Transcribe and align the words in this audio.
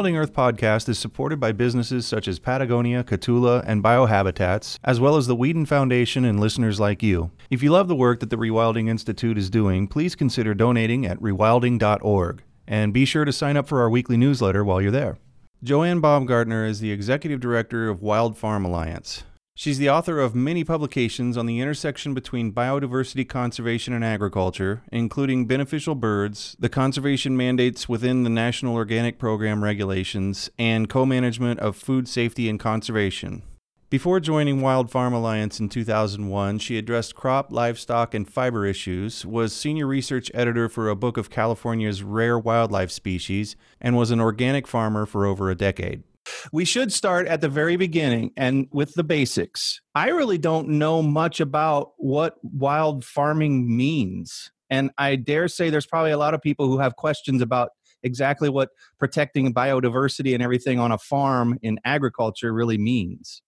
The 0.00 0.06
Rewilding 0.06 0.16
Earth 0.16 0.32
podcast 0.32 0.88
is 0.88 0.98
supported 0.98 1.38
by 1.38 1.52
businesses 1.52 2.06
such 2.06 2.26
as 2.26 2.38
Patagonia, 2.38 3.04
Catula, 3.04 3.62
and 3.66 3.84
Biohabitats, 3.84 4.78
as 4.82 4.98
well 4.98 5.14
as 5.14 5.26
the 5.26 5.36
Weeden 5.36 5.68
Foundation 5.68 6.24
and 6.24 6.40
listeners 6.40 6.80
like 6.80 7.02
you. 7.02 7.32
If 7.50 7.62
you 7.62 7.70
love 7.70 7.86
the 7.86 7.94
work 7.94 8.20
that 8.20 8.30
the 8.30 8.38
Rewilding 8.38 8.88
Institute 8.88 9.36
is 9.36 9.50
doing, 9.50 9.86
please 9.86 10.14
consider 10.14 10.54
donating 10.54 11.04
at 11.04 11.20
rewilding.org. 11.20 12.42
And 12.66 12.94
be 12.94 13.04
sure 13.04 13.26
to 13.26 13.32
sign 13.32 13.58
up 13.58 13.68
for 13.68 13.82
our 13.82 13.90
weekly 13.90 14.16
newsletter 14.16 14.64
while 14.64 14.80
you're 14.80 14.90
there. 14.90 15.18
Jo 15.62 15.82
Ann 15.82 16.00
Baumgartner 16.00 16.64
is 16.64 16.80
the 16.80 16.92
executive 16.92 17.40
director 17.40 17.90
of 17.90 18.00
Wild 18.00 18.38
Farm 18.38 18.64
Alliance. 18.64 19.24
She's 19.60 19.76
the 19.76 19.90
author 19.90 20.20
of 20.20 20.34
many 20.34 20.64
publications 20.64 21.36
on 21.36 21.44
the 21.44 21.60
intersection 21.60 22.14
between 22.14 22.50
biodiversity 22.50 23.28
conservation 23.28 23.92
and 23.92 24.02
agriculture, 24.02 24.80
including 24.90 25.44
beneficial 25.44 25.94
birds, 25.94 26.56
the 26.58 26.70
conservation 26.70 27.36
mandates 27.36 27.86
within 27.86 28.22
the 28.22 28.30
National 28.30 28.74
Organic 28.74 29.18
Program 29.18 29.62
regulations, 29.62 30.48
and 30.58 30.88
co 30.88 31.04
management 31.04 31.60
of 31.60 31.76
food 31.76 32.08
safety 32.08 32.48
and 32.48 32.58
conservation. 32.58 33.42
Before 33.90 34.18
joining 34.18 34.62
Wild 34.62 34.90
Farm 34.90 35.12
Alliance 35.12 35.60
in 35.60 35.68
2001, 35.68 36.58
she 36.60 36.78
addressed 36.78 37.14
crop, 37.14 37.52
livestock, 37.52 38.14
and 38.14 38.26
fiber 38.26 38.64
issues, 38.64 39.26
was 39.26 39.52
senior 39.52 39.86
research 39.86 40.30
editor 40.32 40.70
for 40.70 40.88
a 40.88 40.96
book 40.96 41.18
of 41.18 41.28
California's 41.28 42.02
rare 42.02 42.38
wildlife 42.38 42.90
species, 42.90 43.56
and 43.78 43.94
was 43.94 44.10
an 44.10 44.20
organic 44.20 44.66
farmer 44.66 45.04
for 45.04 45.26
over 45.26 45.50
a 45.50 45.54
decade. 45.54 46.02
We 46.52 46.64
should 46.64 46.92
start 46.92 47.26
at 47.26 47.40
the 47.40 47.48
very 47.48 47.76
beginning 47.76 48.32
and 48.36 48.68
with 48.72 48.94
the 48.94 49.04
basics. 49.04 49.80
I 49.94 50.08
really 50.10 50.38
don't 50.38 50.68
know 50.68 51.02
much 51.02 51.40
about 51.40 51.92
what 51.96 52.36
wild 52.42 53.04
farming 53.04 53.76
means. 53.76 54.50
And 54.70 54.90
I 54.98 55.16
dare 55.16 55.48
say 55.48 55.70
there's 55.70 55.86
probably 55.86 56.12
a 56.12 56.18
lot 56.18 56.34
of 56.34 56.40
people 56.40 56.66
who 56.66 56.78
have 56.78 56.96
questions 56.96 57.42
about 57.42 57.70
exactly 58.02 58.48
what 58.48 58.70
protecting 58.98 59.52
biodiversity 59.52 60.32
and 60.32 60.42
everything 60.42 60.78
on 60.78 60.92
a 60.92 60.98
farm 60.98 61.58
in 61.62 61.78
agriculture 61.84 62.52
really 62.52 62.78
means. 62.78 63.42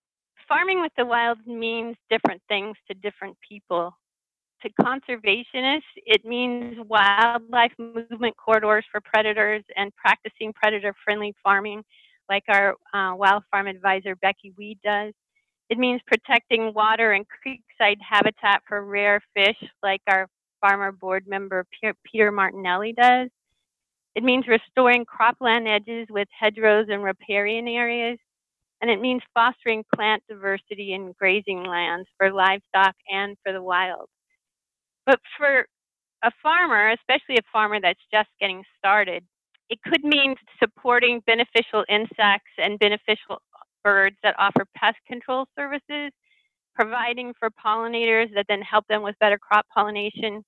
Farming 0.48 0.80
with 0.80 0.92
the 0.98 1.06
wild 1.06 1.38
means 1.46 1.96
different 2.10 2.42
things 2.48 2.76
to 2.88 2.94
different 2.94 3.36
people. 3.48 3.96
To 4.62 4.70
conservationists, 4.80 5.80
it 5.96 6.24
means 6.24 6.76
wildlife 6.86 7.72
movement 7.78 8.36
corridors 8.36 8.84
for 8.92 9.00
predators 9.00 9.64
and 9.76 9.92
practicing 9.96 10.52
predator 10.52 10.94
friendly 11.04 11.34
farming 11.42 11.82
like 12.28 12.44
our 12.48 12.72
uh, 12.94 13.14
wild 13.16 13.44
farm 13.50 13.66
advisor 13.66 14.16
Becky 14.16 14.52
Weed 14.56 14.78
does. 14.84 15.12
It 15.70 15.78
means 15.78 16.00
protecting 16.06 16.74
water 16.74 17.12
and 17.12 17.26
creekside 17.26 17.96
habitat 18.08 18.62
for 18.68 18.84
rare 18.84 19.20
fish, 19.34 19.56
like 19.82 20.02
our 20.08 20.28
farmer 20.60 20.92
board 20.92 21.26
member 21.26 21.66
Peter 22.04 22.32
Martinelli 22.32 22.92
does. 22.92 23.30
It 24.14 24.22
means 24.24 24.46
restoring 24.46 25.06
cropland 25.06 25.68
edges 25.68 26.06
with 26.10 26.28
hedgerows 26.38 26.88
and 26.90 27.02
riparian 27.02 27.68
areas. 27.68 28.18
And 28.80 28.90
it 28.90 29.00
means 29.00 29.22
fostering 29.34 29.84
plant 29.94 30.22
diversity 30.28 30.92
in 30.92 31.12
grazing 31.18 31.64
lands 31.64 32.08
for 32.18 32.32
livestock 32.32 32.96
and 33.10 33.36
for 33.42 33.52
the 33.52 33.62
wild. 33.62 34.08
But 35.06 35.20
for 35.38 35.66
a 36.22 36.30
farmer, 36.42 36.90
especially 36.90 37.36
a 37.38 37.50
farmer 37.52 37.80
that's 37.80 38.00
just 38.12 38.28
getting 38.40 38.64
started, 38.78 39.24
it 39.72 39.78
could 39.84 40.04
mean 40.04 40.34
supporting 40.62 41.22
beneficial 41.26 41.82
insects 41.88 42.52
and 42.58 42.78
beneficial 42.78 43.40
birds 43.82 44.16
that 44.22 44.34
offer 44.38 44.66
pest 44.76 44.98
control 45.08 45.46
services, 45.58 46.12
providing 46.74 47.32
for 47.38 47.48
pollinators 47.48 48.32
that 48.34 48.44
then 48.50 48.60
help 48.60 48.86
them 48.88 49.02
with 49.02 49.18
better 49.18 49.38
crop 49.38 49.64
pollination, 49.74 50.44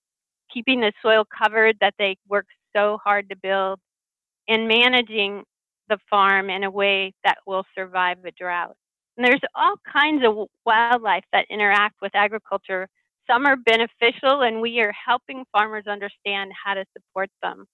keeping 0.53 0.79
the 0.79 0.93
soil 1.01 1.25
covered 1.25 1.75
that 1.81 1.95
they 1.99 2.19
work 2.29 2.45
so 2.77 2.99
hard 3.03 3.31
to 3.31 3.37
build, 3.37 3.79
and 4.47 4.69
managing 4.69 5.43
the 5.89 5.97
farm 6.11 6.51
in 6.51 6.63
a 6.65 6.71
way 6.71 7.15
that 7.25 7.39
will 7.47 7.65
survive 7.75 8.19
a 8.27 8.31
drought. 8.33 8.77
And 9.17 9.25
there's 9.25 9.41
all 9.55 9.77
kinds 9.91 10.23
of 10.23 10.49
wildlife 10.67 11.25
that 11.33 11.47
interact 11.49 11.95
with 12.03 12.15
agriculture. 12.15 12.89
Some 13.27 13.47
are 13.47 13.57
beneficial, 13.57 14.43
and 14.43 14.61
we 14.61 14.81
are 14.81 14.93
helping 14.93 15.47
farmers 15.51 15.87
understand 15.87 16.53
how 16.63 16.75
to 16.75 16.85
support 16.93 17.31
them. 17.43 17.65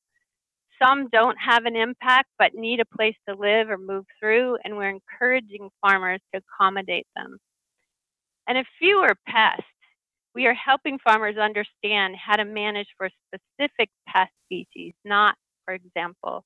Some 0.83 1.09
don't 1.11 1.37
have 1.39 1.67
an 1.67 1.77
impact 1.77 2.29
but 2.39 2.55
need 2.55 2.81
a 2.81 2.97
place 2.97 3.17
to 3.29 3.35
live 3.35 3.69
or 3.69 3.79
move 3.79 4.07
through, 4.19 4.59
and 4.65 4.77
we're 4.77 4.89
encouraging 4.91 5.71
farmers 5.81 6.21
to 6.35 6.41
accommodate 6.41 7.07
them. 7.15 7.39
And 8.49 8.59
a 8.59 8.65
few 8.79 8.99
are 8.99 9.17
pests. 9.27 9.65
We 10.35 10.47
are 10.47 10.55
helping 10.55 10.99
farmers 10.99 11.37
understand 11.37 12.17
how 12.17 12.37
to 12.37 12.45
manage 12.45 12.89
for 12.97 13.11
specific 13.29 13.91
pest 14.09 14.33
species, 14.45 14.95
not, 15.05 15.35
for 15.65 15.75
example, 15.75 16.45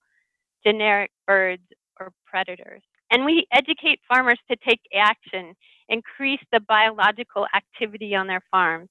generic 0.67 1.11
birds 1.27 1.63
or 2.01 2.13
predators. 2.27 2.83
And 3.11 3.25
we 3.25 3.47
educate 3.53 4.01
farmers 4.09 4.41
to 4.51 4.57
take 4.67 4.81
action, 4.95 5.55
increase 5.89 6.41
the 6.53 6.61
biological 6.61 7.47
activity 7.55 8.15
on 8.15 8.27
their 8.27 8.43
farms 8.51 8.89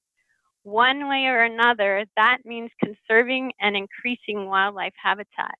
one 0.64 1.08
way 1.08 1.26
or 1.26 1.42
another, 1.42 2.04
that 2.16 2.38
means 2.44 2.70
conserving 2.82 3.52
and 3.60 3.76
increasing 3.76 4.46
wildlife 4.46 4.94
habitat. 5.00 5.54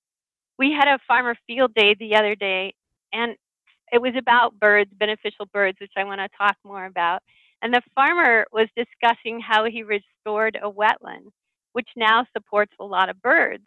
We 0.58 0.72
had 0.72 0.88
a 0.88 0.98
farmer 1.06 1.36
field 1.46 1.74
day 1.74 1.94
the 1.98 2.16
other 2.16 2.34
day, 2.34 2.74
and 3.12 3.36
it 3.92 4.00
was 4.00 4.14
about 4.18 4.58
birds, 4.58 4.90
beneficial 4.98 5.46
birds, 5.52 5.78
which 5.80 5.92
I 5.96 6.04
want 6.04 6.20
to 6.20 6.28
talk 6.36 6.56
more 6.64 6.86
about. 6.86 7.20
And 7.62 7.72
the 7.72 7.82
farmer 7.94 8.46
was 8.52 8.68
discussing 8.76 9.40
how 9.40 9.64
he 9.66 9.82
restored 9.82 10.58
a 10.60 10.70
wetland, 10.70 11.30
which 11.72 11.88
now 11.96 12.26
supports 12.36 12.72
a 12.80 12.84
lot 12.84 13.08
of 13.08 13.20
birds. 13.22 13.62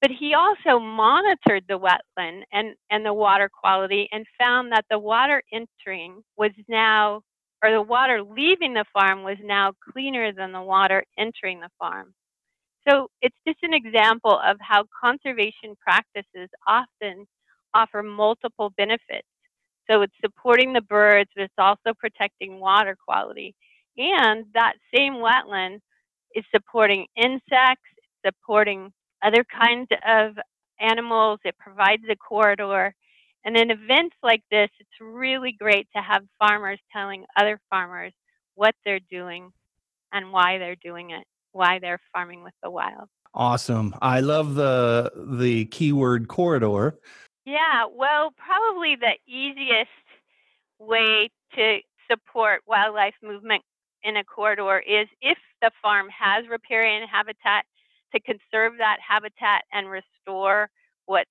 But 0.00 0.10
he 0.10 0.34
also 0.34 0.78
monitored 0.78 1.64
the 1.66 1.78
wetland 1.78 2.42
and, 2.52 2.74
and 2.90 3.06
the 3.06 3.14
water 3.14 3.48
quality 3.48 4.08
and 4.12 4.26
found 4.38 4.72
that 4.72 4.84
the 4.90 4.98
water 4.98 5.42
entering 5.52 6.22
was 6.36 6.50
now 6.68 7.22
or 7.64 7.72
the 7.72 7.82
water 7.82 8.22
leaving 8.22 8.74
the 8.74 8.86
farm 8.92 9.24
was 9.24 9.38
now 9.44 9.72
cleaner 9.92 10.32
than 10.34 10.52
the 10.52 10.62
water 10.62 11.04
entering 11.18 11.60
the 11.60 11.70
farm. 11.80 12.14
So 12.88 13.08
it's 13.22 13.36
just 13.48 13.60
an 13.62 13.74
example 13.74 14.40
of 14.44 14.58
how 14.60 14.84
conservation 15.02 15.76
practices 15.80 16.50
often 16.68 17.26
offer 17.74 18.02
multiple 18.02 18.72
benefits. 18.76 19.28
So 19.90 20.02
it's 20.02 20.14
supporting 20.22 20.74
the 20.74 20.82
birds, 20.82 21.30
but 21.36 21.44
it's 21.44 21.54
also 21.58 21.94
protecting 21.98 22.60
water 22.60 22.96
quality. 23.06 23.54
And 23.98 24.46
that 24.54 24.74
same 24.94 25.14
wetland 25.14 25.80
is 26.34 26.44
supporting 26.54 27.06
insects, 27.16 27.88
supporting 28.26 28.92
other 29.22 29.44
kinds 29.44 29.88
of 30.06 30.36
animals. 30.80 31.40
It 31.44 31.56
provides 31.58 32.04
a 32.10 32.16
corridor. 32.16 32.94
And 33.44 33.56
in 33.56 33.70
events 33.70 34.16
like 34.22 34.42
this, 34.50 34.70
it's 34.78 35.00
really 35.00 35.52
great 35.52 35.86
to 35.94 36.02
have 36.02 36.24
farmers 36.38 36.80
telling 36.92 37.24
other 37.36 37.60
farmers 37.68 38.12
what 38.54 38.74
they're 38.84 39.00
doing 39.10 39.52
and 40.12 40.32
why 40.32 40.58
they're 40.58 40.76
doing 40.76 41.10
it, 41.10 41.24
why 41.52 41.78
they're 41.78 42.00
farming 42.12 42.42
with 42.42 42.54
the 42.62 42.70
wild. 42.70 43.08
Awesome. 43.34 43.94
I 44.00 44.20
love 44.20 44.54
the 44.54 45.10
the 45.16 45.66
keyword 45.66 46.28
corridor. 46.28 46.98
Yeah, 47.44 47.84
well, 47.92 48.32
probably 48.36 48.96
the 48.96 49.16
easiest 49.26 49.90
way 50.78 51.30
to 51.56 51.78
support 52.10 52.62
wildlife 52.66 53.14
movement 53.22 53.62
in 54.02 54.16
a 54.16 54.24
corridor 54.24 54.78
is 54.78 55.08
if 55.20 55.38
the 55.60 55.70
farm 55.82 56.08
has 56.08 56.46
riparian 56.48 57.06
habitat 57.08 57.64
to 58.14 58.20
conserve 58.20 58.74
that 58.78 58.98
habitat 59.06 59.62
and 59.72 59.88
restore 59.88 60.70
what's 61.06 61.30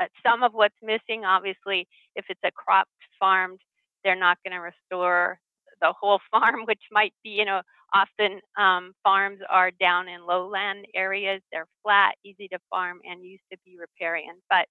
uh, 0.00 0.06
some 0.24 0.42
of 0.42 0.52
what's 0.52 0.74
missing. 0.82 1.24
Obviously, 1.24 1.86
if 2.14 2.24
it's 2.28 2.40
a 2.44 2.50
cropped 2.52 2.90
farmed, 3.18 3.60
they're 4.04 4.16
not 4.16 4.38
going 4.44 4.52
to 4.52 4.60
restore 4.60 5.38
the 5.80 5.92
whole 5.98 6.20
farm, 6.30 6.64
which 6.66 6.82
might 6.90 7.14
be, 7.22 7.30
you 7.30 7.44
know, 7.44 7.62
often 7.94 8.40
um, 8.58 8.92
farms 9.02 9.40
are 9.48 9.70
down 9.70 10.08
in 10.08 10.26
lowland 10.26 10.86
areas. 10.94 11.40
They're 11.52 11.68
flat, 11.82 12.14
easy 12.24 12.48
to 12.48 12.58
farm, 12.70 13.00
and 13.04 13.24
used 13.24 13.44
to 13.52 13.58
be 13.64 13.76
riparian. 13.78 14.36
But 14.50 14.66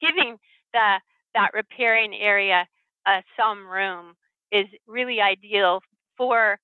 giving 0.00 0.36
the 0.72 1.00
that 1.34 1.50
riparian 1.54 2.14
area 2.14 2.66
uh, 3.06 3.20
some 3.38 3.66
room 3.66 4.14
is 4.50 4.66
really 4.86 5.20
ideal 5.20 5.80
for 6.16 6.58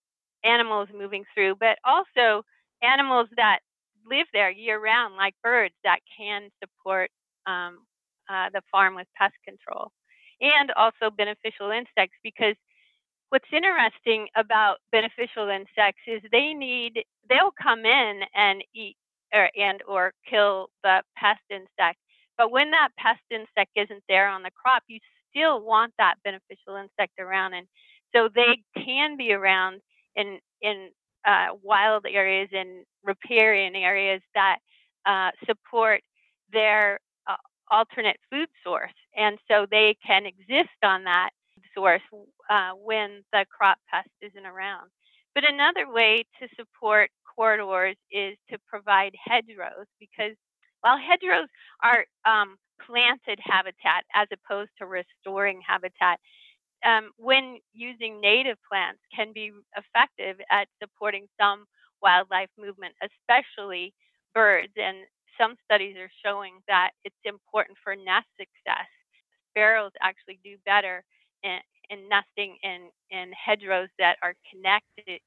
animals 0.45 0.89
moving 0.97 1.25
through, 1.35 1.57
but 1.61 1.79
also 1.85 2.43
animals 2.83 3.29
that 3.37 3.61
live 4.09 4.27
there 4.33 4.51
year 4.51 4.81
round, 4.81 5.15
like 5.17 5.35
birds, 5.43 5.75
that 5.85 6.01
can 6.17 6.49
support 6.63 7.11
um, 7.47 7.79
uh, 8.31 8.51
the 8.53 8.63
farm 8.71 8.95
with 8.95 9.07
pest 9.17 9.35
control 9.45 9.91
and 10.41 10.71
also 10.73 11.11
beneficial 11.11 11.71
insects 11.71 12.19
because 12.23 12.57
what's 13.31 13.49
interesting 13.53 14.29
about 14.37 14.79
beneficial 14.93 15.49
insects 15.49 16.03
is 16.07 16.23
they 16.33 16.53
need 16.55 17.05
they'll 17.29 17.55
come 17.61 17.85
in 17.85 18.21
and 18.35 18.63
eat 18.75 18.97
or 19.35 19.51
and 19.57 19.83
or 19.89 20.13
kill 20.29 20.69
the 20.85 21.03
pest 21.17 21.41
insect. 21.51 21.99
But 22.39 22.53
when 22.53 22.71
that 22.73 22.91
pest 22.99 23.23
insect 23.31 23.71
isn't 23.77 24.05
there 24.09 24.29
on 24.29 24.43
the 24.43 24.51
crop, 24.51 24.83
you 24.89 25.01
still 25.31 25.61
want 25.65 25.95
that 25.99 26.17
beneficial 26.25 26.77
insect 26.77 27.19
around, 27.19 27.55
and 27.55 27.67
so 28.15 28.29
they 28.35 28.63
can 28.85 29.17
be 29.17 29.33
around 29.33 29.81
in 30.17 30.39
in 30.61 30.91
uh, 31.27 31.49
wild 31.63 32.07
areas 32.09 32.51
and 32.53 32.85
riparian 33.05 33.75
areas 33.77 34.23
that 34.35 34.59
uh, 35.07 35.31
support 35.47 36.03
their 36.53 37.01
alternate 37.73 38.19
food 38.31 38.49
source, 38.65 38.95
and 39.17 39.39
so 39.51 39.67
they 39.71 39.97
can 40.07 40.27
exist 40.27 40.79
on 40.85 41.05
that 41.07 41.31
source 41.75 42.03
uh, 42.51 42.73
when 42.73 43.23
the 43.33 43.47
crop 43.57 43.79
pest 43.93 44.11
isn't 44.23 44.47
around. 44.47 44.91
But 45.35 45.51
another 45.51 45.91
way 45.93 46.25
to 46.41 46.49
support 46.59 47.11
corridors 47.37 47.97
is 48.13 48.37
to 48.51 48.59
provide 48.69 49.15
hedgerows 49.25 49.87
because 50.01 50.37
while 50.83 50.99
hedgerows 50.99 51.49
are 51.85 52.07
um, 52.27 52.57
planted 52.87 53.41
habitat 53.43 54.05
as 54.15 54.29
opposed 54.33 54.71
to 54.81 54.87
restoring 54.87 55.61
habitat, 55.67 56.21
um, 56.85 57.11
when 57.19 57.59
using 57.75 58.21
native 58.21 58.59
plants 58.71 59.01
can 59.15 59.33
be 59.35 59.53
effective 59.77 60.39
at 60.51 60.69
supporting 60.83 61.27
some 61.41 61.67
wildlife 62.03 62.51
movement, 62.59 62.95
especially 63.03 63.95
birds. 64.35 64.73
And 64.77 64.99
some 65.39 65.57
studies 65.65 65.97
are 65.97 66.11
showing 66.25 66.61
that 66.69 66.91
it's 67.05 67.15
important 67.25 67.79
for 67.83 67.95
nest 67.95 68.27
success. 68.39 68.89
Sparrows 69.51 69.93
actually 70.01 70.41
do 70.45 70.57
better 70.65 71.05
in, 71.43 71.59
in 71.91 72.09
nesting 72.09 72.57
in, 72.63 72.89
in 73.11 73.33
hedgerows 73.33 73.89
that 73.99 74.17
are 74.23 74.35
connected. 74.51 75.21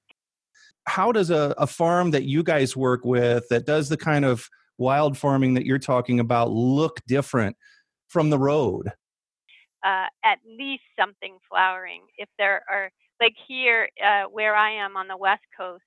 How 0.88 1.12
does 1.12 1.30
a, 1.30 1.54
a 1.57 1.68
farm 1.68 2.12
that 2.12 2.24
you 2.24 2.44
guys 2.44 2.75
work 2.75 3.04
with 3.04 3.48
that 3.50 3.66
does 3.66 3.90
the 3.90 3.98
kind 3.98 4.25
of 4.25 4.48
wild 4.78 5.18
farming 5.18 5.54
that 5.56 5.66
you're 5.66 5.80
talking 5.80 6.19
about 6.19 6.51
look 6.51 7.01
different 7.08 7.56
from 8.08 8.30
the 8.30 8.40
road? 8.40 8.92
Uh, 9.84 10.08
at 10.24 10.40
least 10.48 10.84
something 11.00 11.38
flowering. 11.50 12.01
If 12.18 12.30
there 12.40 12.63
are, 12.69 12.90
like 13.22 13.36
here 13.48 13.90
uh, 14.04 14.24
where 14.24 14.56
I 14.56 14.72
am 14.72 14.98
on 14.98 15.08
the 15.08 15.18
West 15.18 15.44
Coast, 15.56 15.84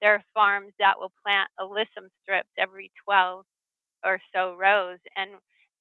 there 0.00 0.14
are 0.14 0.22
farms 0.34 0.72
that 0.78 0.94
will 0.98 1.12
plant 1.24 1.48
alyssum 1.58 2.08
strips 2.22 2.50
every 2.58 2.90
12 3.04 3.44
or 4.04 4.20
so 4.34 4.54
rows, 4.56 4.98
and 5.16 5.30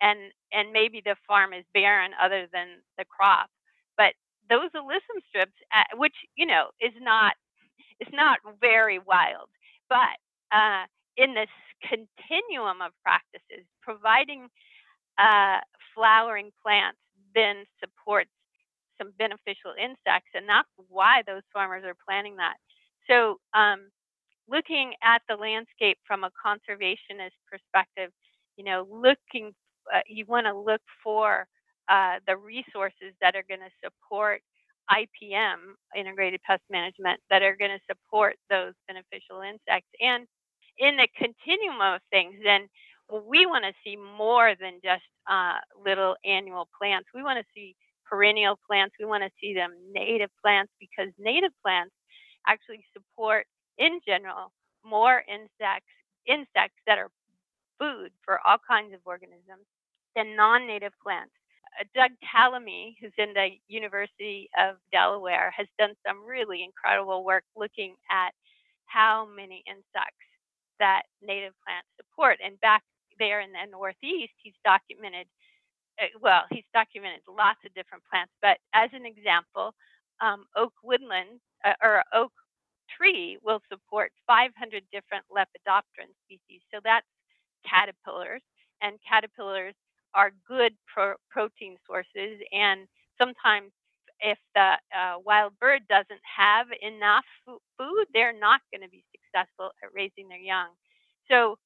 and 0.01 0.19
and 0.53 0.71
maybe 0.73 1.01
the 1.03 1.15
farm 1.27 1.53
is 1.53 1.65
barren 1.73 2.11
other 2.21 2.47
than 2.53 2.67
the 2.97 3.05
crop, 3.05 3.49
but 3.97 4.13
those 4.49 4.71
alyssum 4.75 5.21
strips, 5.29 5.53
uh, 5.75 5.97
which 5.97 6.15
you 6.35 6.45
know 6.45 6.67
is 6.81 6.93
not 7.01 7.33
is 8.01 8.09
not 8.13 8.39
very 8.61 8.99
wild, 8.99 9.49
but 9.89 10.17
uh, 10.51 10.85
in 11.17 11.33
this 11.33 11.49
continuum 11.83 12.81
of 12.81 12.91
practices, 13.03 13.65
providing 13.81 14.47
uh, 15.19 15.59
flowering 15.95 16.51
plants 16.63 16.99
then 17.35 17.65
supports 17.79 18.29
some 18.97 19.11
beneficial 19.19 19.73
insects, 19.79 20.31
and 20.35 20.49
that's 20.49 20.69
why 20.89 21.21
those 21.27 21.43
farmers 21.53 21.83
are 21.85 21.95
planting 22.07 22.37
that. 22.37 22.55
So, 23.09 23.39
um, 23.53 23.89
looking 24.49 24.93
at 25.03 25.21
the 25.29 25.35
landscape 25.35 25.97
from 26.05 26.23
a 26.23 26.31
conservationist 26.45 27.37
perspective, 27.49 28.11
you 28.57 28.63
know, 28.63 28.87
looking, 28.89 29.53
uh, 29.93 30.01
you 30.07 30.25
want 30.27 30.47
to 30.47 30.57
look 30.57 30.81
for 31.03 31.47
uh, 31.89 32.15
the 32.27 32.37
resources 32.37 33.13
that 33.21 33.35
are 33.35 33.43
going 33.47 33.61
to 33.61 33.71
support 33.83 34.41
IPM, 34.91 35.75
integrated 35.95 36.41
pest 36.43 36.63
management, 36.69 37.19
that 37.29 37.41
are 37.43 37.55
going 37.55 37.71
to 37.71 37.79
support 37.89 38.35
those 38.49 38.73
beneficial 38.87 39.41
insects. 39.41 39.89
And 39.99 40.27
in 40.77 40.97
the 40.97 41.07
continuum 41.17 41.81
of 41.81 42.01
things, 42.11 42.35
then 42.43 42.67
we 43.09 43.45
want 43.45 43.63
to 43.65 43.73
see 43.83 43.95
more 43.95 44.53
than 44.59 44.79
just 44.83 45.03
uh, 45.29 45.59
little 45.85 46.15
annual 46.25 46.67
plants. 46.77 47.09
We 47.13 47.23
want 47.23 47.39
to 47.39 47.45
see 47.55 47.75
perennial 48.05 48.59
plants. 48.67 48.95
We 48.99 49.05
want 49.05 49.23
to 49.23 49.29
see 49.41 49.53
them 49.53 49.71
native 49.91 50.29
plants 50.43 50.71
because 50.79 51.11
native 51.17 51.51
plants 51.63 51.93
actually 52.47 52.83
support, 52.93 53.45
in 53.77 53.99
general, 54.05 54.51
more 54.83 55.23
insects, 55.27 55.93
insects 56.25 56.79
that 56.85 56.97
are 56.97 57.11
food 57.79 58.11
for 58.23 58.39
all 58.45 58.57
kinds 58.67 58.93
of 58.93 58.99
organisms 59.05 59.65
than 60.15 60.35
non-native 60.35 60.93
plants. 61.01 61.33
Uh, 61.79 61.83
Doug 61.93 62.11
Tallamy, 62.25 62.95
who's 62.99 63.13
in 63.17 63.33
the 63.33 63.49
University 63.67 64.49
of 64.57 64.77
Delaware, 64.91 65.53
has 65.55 65.67
done 65.77 65.93
some 66.05 66.25
really 66.25 66.63
incredible 66.63 67.23
work 67.23 67.43
looking 67.55 67.95
at 68.09 68.31
how 68.85 69.27
many 69.35 69.63
insects 69.67 70.25
that 70.79 71.03
native 71.21 71.53
plants 71.65 71.87
support. 71.97 72.39
And 72.43 72.59
back 72.61 72.83
there 73.19 73.41
in 73.41 73.51
the 73.51 73.69
Northeast, 73.69 74.33
he's 74.41 74.57
documented, 74.63 75.27
uh, 76.01 76.05
well, 76.21 76.43
he's 76.51 76.65
documented 76.73 77.21
lots 77.27 77.59
of 77.65 77.73
different 77.73 78.03
plants, 78.09 78.31
but 78.41 78.57
as 78.73 78.89
an 78.93 79.05
example, 79.05 79.73
um, 80.21 80.45
oak 80.55 80.73
woodland 80.83 81.39
uh, 81.65 81.73
or 81.83 82.03
oak 82.13 82.31
tree 82.97 83.37
will 83.43 83.61
support 83.71 84.11
500 84.27 84.83
different 84.91 85.25
lepidopteran 85.31 86.11
species. 86.25 86.61
So 86.73 86.79
that's 86.83 87.07
caterpillars, 87.67 88.41
and 88.81 88.97
caterpillars 89.07 89.75
are 90.15 90.31
good 90.47 90.73
pro- 90.93 91.19
protein 91.29 91.77
sources. 91.87 92.39
And 92.53 92.87
sometimes, 93.19 93.71
if 94.21 94.39
the 94.55 94.75
uh, 94.97 95.15
wild 95.25 95.53
bird 95.59 95.83
doesn't 95.89 96.21
have 96.37 96.67
enough 96.81 97.25
food, 97.45 98.05
they're 98.13 98.37
not 98.37 98.61
going 98.71 98.81
to 98.83 98.89
be 98.89 99.03
successful 99.13 99.71
at 99.83 99.93
raising 99.93 100.27
their 100.29 100.39
young. 100.39 100.69
So, 101.29 101.57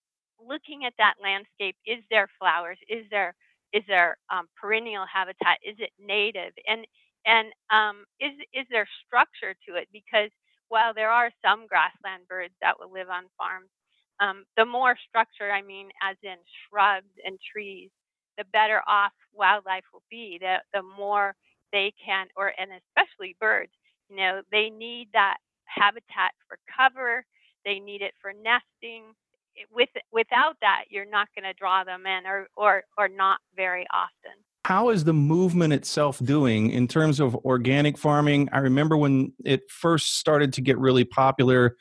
looking 0.45 0.85
at 0.85 0.93
that 0.97 1.15
landscape, 1.23 1.77
is 1.85 2.03
there 2.11 2.29
flowers? 2.39 2.77
Is 2.89 3.05
there 3.11 3.35
is 3.73 3.83
there 3.87 4.17
um, 4.31 4.47
perennial 4.59 5.05
habitat? 5.11 5.59
Is 5.65 5.77
it 5.79 5.91
native? 5.99 6.53
And 6.67 6.85
and 7.25 7.49
um, 7.71 8.05
is 8.19 8.33
is 8.53 8.67
there 8.71 8.87
structure 9.07 9.55
to 9.67 9.75
it? 9.77 9.87
Because 9.93 10.31
while 10.71 10.95
there 10.95 11.11
are 11.11 11.31
some 11.43 11.67
grassland 11.67 12.27
birds 12.29 12.55
that 12.63 12.79
will 12.79 12.91
live 12.93 13.09
on 13.11 13.25
farms, 13.37 13.69
um, 14.21 14.45
the 14.57 14.65
more 14.65 14.95
structure, 15.09 15.51
I 15.51 15.61
mean, 15.61 15.89
as 16.03 16.17
in 16.23 16.37
shrubs 16.69 17.11
and 17.25 17.39
trees, 17.53 17.91
the 18.39 18.45
better 18.53 18.81
off 18.87 19.13
wildlife 19.33 19.85
will 19.93 20.03
be. 20.09 20.39
The 20.41 20.57
the 20.73 20.83
more 20.83 21.35
they 21.73 21.93
can, 22.03 22.27
or 22.37 22.53
and 22.57 22.71
especially 22.71 23.35
birds, 23.41 23.73
you 24.09 24.17
know, 24.17 24.43
they 24.51 24.69
need 24.71 25.09
that 25.13 25.37
habitat 25.65 26.33
for 26.47 26.59
cover. 26.77 27.25
They 27.65 27.79
need 27.79 28.01
it 28.01 28.15
for 28.21 28.33
nesting 28.33 29.13
with 29.71 29.89
without 30.13 30.57
that, 30.61 30.85
you're 30.89 31.05
not 31.09 31.29
going 31.35 31.45
to 31.45 31.53
draw 31.59 31.83
them 31.83 32.07
in, 32.07 32.25
or 32.27 32.47
or 32.55 32.83
or 32.97 33.09
not 33.09 33.39
very 33.55 33.87
often. 33.93 34.37
How 34.71 34.87
is 34.87 35.03
the 35.03 35.11
movement 35.11 35.73
itself 35.73 36.17
doing 36.23 36.69
in 36.69 36.87
terms 36.87 37.19
of 37.19 37.35
organic 37.35 37.97
farming? 37.97 38.47
I 38.53 38.59
remember 38.59 38.95
when 38.95 39.33
it 39.43 39.69
first 39.69 40.15
started 40.15 40.53
to 40.53 40.61
get 40.61 40.77
really 40.77 41.03
popular. 41.03 41.75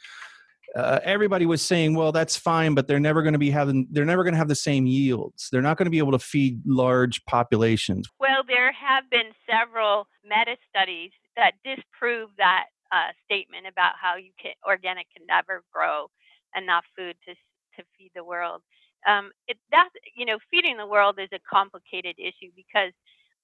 Uh, 0.74 0.98
everybody 1.04 1.46
was 1.46 1.62
saying, 1.62 1.94
"Well, 1.94 2.10
that's 2.10 2.36
fine, 2.36 2.74
but 2.74 2.88
they're 2.88 2.98
never 2.98 3.22
going 3.22 3.34
to 3.34 3.38
be 3.38 3.48
having. 3.48 3.86
They're 3.92 4.04
never 4.04 4.24
going 4.24 4.34
to 4.34 4.38
have 4.38 4.48
the 4.48 4.56
same 4.56 4.86
yields. 4.86 5.50
They're 5.52 5.62
not 5.62 5.76
going 5.76 5.86
to 5.86 5.90
be 5.92 5.98
able 5.98 6.10
to 6.10 6.18
feed 6.18 6.62
large 6.66 7.24
populations." 7.26 8.08
Well, 8.18 8.42
there 8.48 8.72
have 8.72 9.08
been 9.08 9.30
several 9.48 10.08
meta 10.24 10.56
studies 10.68 11.12
that 11.36 11.52
disprove 11.64 12.30
that 12.38 12.64
uh, 12.90 13.12
statement 13.24 13.68
about 13.68 13.92
how 14.02 14.16
you 14.16 14.32
can 14.42 14.54
organic 14.66 15.06
can 15.16 15.24
never 15.28 15.62
grow 15.72 16.10
enough 16.56 16.86
food 16.96 17.14
to 17.28 17.36
to 17.76 17.86
feed 17.96 18.10
the 18.16 18.24
world. 18.24 18.62
Um, 19.06 19.30
it, 19.48 19.58
that 19.72 19.88
you 20.16 20.26
know, 20.26 20.38
feeding 20.50 20.76
the 20.76 20.86
world 20.86 21.18
is 21.18 21.28
a 21.32 21.40
complicated 21.50 22.16
issue 22.18 22.50
because 22.56 22.92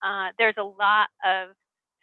uh, 0.05 0.31
there's 0.39 0.57
a 0.59 0.65
lot 0.65 1.09
of 1.25 1.51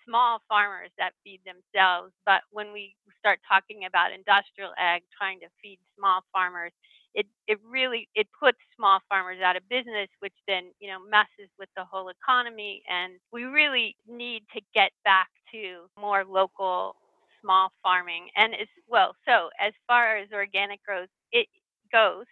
small 0.06 0.40
farmers 0.50 0.90
that 0.98 1.14
feed 1.24 1.42
themselves. 1.46 2.14
But 2.26 2.42
when 2.52 2.74
we 2.74 2.96
start 3.20 3.40
talking 3.48 3.86
about 3.86 4.12
industrial 4.12 4.72
ag 4.78 5.04
trying 5.18 5.40
to 5.42 5.48
feed 5.62 5.80
small 5.98 6.22
farmers, 6.34 6.72
it, 7.16 7.28
it 7.48 7.60
really 7.70 8.10
it 8.16 8.28
puts 8.40 8.58
small 8.76 9.00
farmers 9.10 9.40
out 9.44 9.56
of 9.56 9.68
business, 9.70 10.10
which 10.20 10.34
then 10.48 10.72
you 10.80 10.90
know 10.90 11.00
messes 11.10 11.50
with 11.60 11.70
the 11.78 11.86
whole 11.86 12.10
economy. 12.10 12.84
And 12.90 13.14
we 13.32 13.44
really 13.46 13.98
need 14.08 14.44
to 14.56 14.62
get 14.74 14.92
back 15.06 15.30
to 15.54 15.86
more 16.00 16.26
local 16.26 16.96
small 17.42 17.72
farming. 17.84 18.28
And 18.36 18.54
as 18.56 18.68
well, 18.88 19.16
so 19.28 19.50
as 19.60 19.74
far 19.88 20.18
as 20.18 20.30
organic 20.34 20.84
growth 20.84 21.10
it 21.32 21.48
goes, 21.92 22.26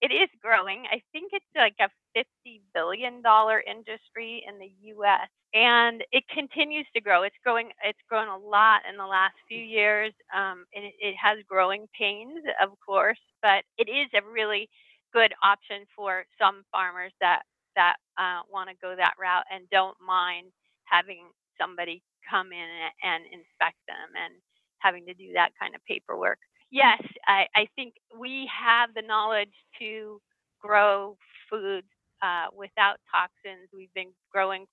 it 0.00 0.12
is 0.12 0.28
growing. 0.42 0.84
I 0.90 1.02
think 1.12 1.32
it's 1.32 1.44
like 1.56 1.76
a 1.80 1.90
$50 2.16 2.60
billion 2.74 3.22
industry 3.66 4.44
in 4.48 4.58
the 4.58 4.70
US 4.94 5.28
and 5.54 6.04
it 6.12 6.24
continues 6.32 6.86
to 6.94 7.00
grow. 7.00 7.22
It's 7.22 7.36
growing, 7.42 7.70
it's 7.84 7.98
grown 8.08 8.28
a 8.28 8.36
lot 8.36 8.82
in 8.90 8.96
the 8.96 9.06
last 9.06 9.34
few 9.48 9.60
years. 9.60 10.12
Um, 10.34 10.66
and 10.74 10.84
it, 10.84 10.94
it 11.00 11.14
has 11.22 11.38
growing 11.48 11.86
pains, 11.98 12.42
of 12.62 12.70
course, 12.84 13.18
but 13.42 13.64
it 13.78 13.88
is 13.88 14.08
a 14.14 14.22
really 14.30 14.68
good 15.12 15.32
option 15.42 15.84
for 15.96 16.24
some 16.40 16.62
farmers 16.70 17.12
that, 17.20 17.42
that 17.76 17.96
uh, 18.18 18.42
want 18.52 18.70
to 18.70 18.76
go 18.80 18.94
that 18.96 19.14
route 19.18 19.44
and 19.52 19.68
don't 19.70 19.96
mind 20.06 20.52
having 20.84 21.26
somebody 21.60 22.02
come 22.28 22.52
in 22.52 22.58
and, 22.58 22.92
and 23.02 23.24
inspect 23.26 23.78
them 23.88 24.14
and 24.14 24.34
having 24.78 25.06
to 25.06 25.14
do 25.14 25.32
that 25.34 25.50
kind 25.60 25.74
of 25.74 25.84
paperwork 25.86 26.38
Yes, 26.70 27.02
I, 27.26 27.46
I 27.54 27.68
think 27.76 27.94
we 28.18 28.50
have 28.52 28.90
the 28.94 29.02
knowledge 29.02 29.54
to 29.80 30.20
grow 30.60 31.16
food 31.50 31.84
uh, 32.22 32.46
without 32.56 32.98
toxins. 33.10 33.68
We've 33.72 33.92
been 33.94 34.12
growing, 34.32 34.66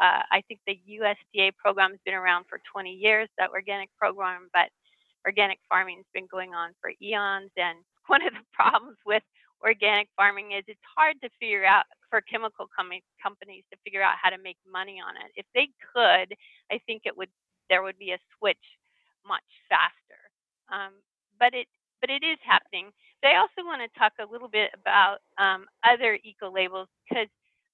uh, 0.00 0.22
I 0.30 0.42
think 0.48 0.60
the 0.66 0.78
USDA 1.00 1.56
program 1.56 1.90
has 1.92 2.00
been 2.04 2.14
around 2.14 2.46
for 2.48 2.60
20 2.72 2.90
years, 2.92 3.28
that 3.38 3.50
organic 3.50 3.88
program, 3.98 4.48
but 4.52 4.68
organic 5.26 5.58
farming 5.68 5.98
has 5.98 6.06
been 6.12 6.26
going 6.30 6.54
on 6.54 6.72
for 6.80 6.92
eons. 7.02 7.50
And 7.56 7.78
one 8.08 8.26
of 8.26 8.32
the 8.34 8.44
problems 8.52 8.98
with 9.06 9.22
organic 9.64 10.08
farming 10.16 10.52
is 10.52 10.64
it's 10.68 10.80
hard 10.96 11.16
to 11.22 11.30
figure 11.40 11.64
out 11.64 11.84
for 12.10 12.20
chemical 12.22 12.66
com- 12.76 12.90
companies 13.22 13.64
to 13.72 13.78
figure 13.84 14.02
out 14.02 14.16
how 14.22 14.30
to 14.30 14.38
make 14.42 14.58
money 14.70 15.00
on 15.00 15.16
it. 15.16 15.32
If 15.36 15.46
they 15.54 15.68
could, 15.94 16.34
I 16.70 16.78
think 16.86 17.02
it 17.06 17.16
would 17.16 17.30
there 17.70 17.82
would 17.82 17.98
be 17.98 18.12
a 18.12 18.18
switch 18.38 18.64
much 19.26 19.44
faster. 19.68 20.20
Um, 20.72 20.92
but 21.38 21.54
it 21.54 21.66
but 22.00 22.10
it 22.10 22.22
is 22.24 22.38
happening. 22.44 22.90
But 23.22 23.32
I 23.32 23.36
also 23.38 23.64
want 23.66 23.82
to 23.82 23.98
talk 23.98 24.12
a 24.20 24.30
little 24.30 24.48
bit 24.48 24.70
about 24.74 25.18
um, 25.38 25.66
other 25.84 26.18
eco 26.24 26.52
labels 26.52 26.88
because 27.08 27.28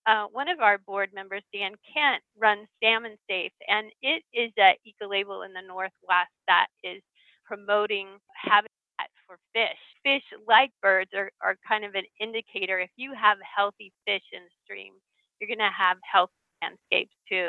uh, 0.06 0.26
one 0.32 0.48
of 0.48 0.60
our 0.60 0.78
board 0.78 1.10
members, 1.14 1.42
Dan 1.52 1.72
Kent, 1.92 2.22
runs 2.38 2.68
Salmon 2.82 3.16
Safe, 3.28 3.52
and 3.68 3.90
it 4.02 4.22
is 4.32 4.52
an 4.56 4.74
eco 4.84 5.08
label 5.08 5.42
in 5.42 5.52
the 5.52 5.62
Northwest 5.66 6.32
that 6.48 6.66
is 6.82 7.02
promoting 7.44 8.08
habitat 8.34 8.70
for 9.26 9.38
fish. 9.54 9.78
Fish, 10.02 10.24
like 10.46 10.70
birds, 10.82 11.10
are, 11.14 11.30
are 11.42 11.56
kind 11.66 11.84
of 11.84 11.94
an 11.94 12.04
indicator. 12.20 12.78
If 12.80 12.90
you 12.96 13.12
have 13.14 13.38
healthy 13.44 13.92
fish 14.06 14.22
in 14.32 14.42
the 14.44 14.50
stream, 14.64 14.94
you're 15.40 15.48
going 15.48 15.58
to 15.58 15.74
have 15.76 15.98
healthy 16.10 16.32
landscapes 16.62 17.14
too. 17.28 17.48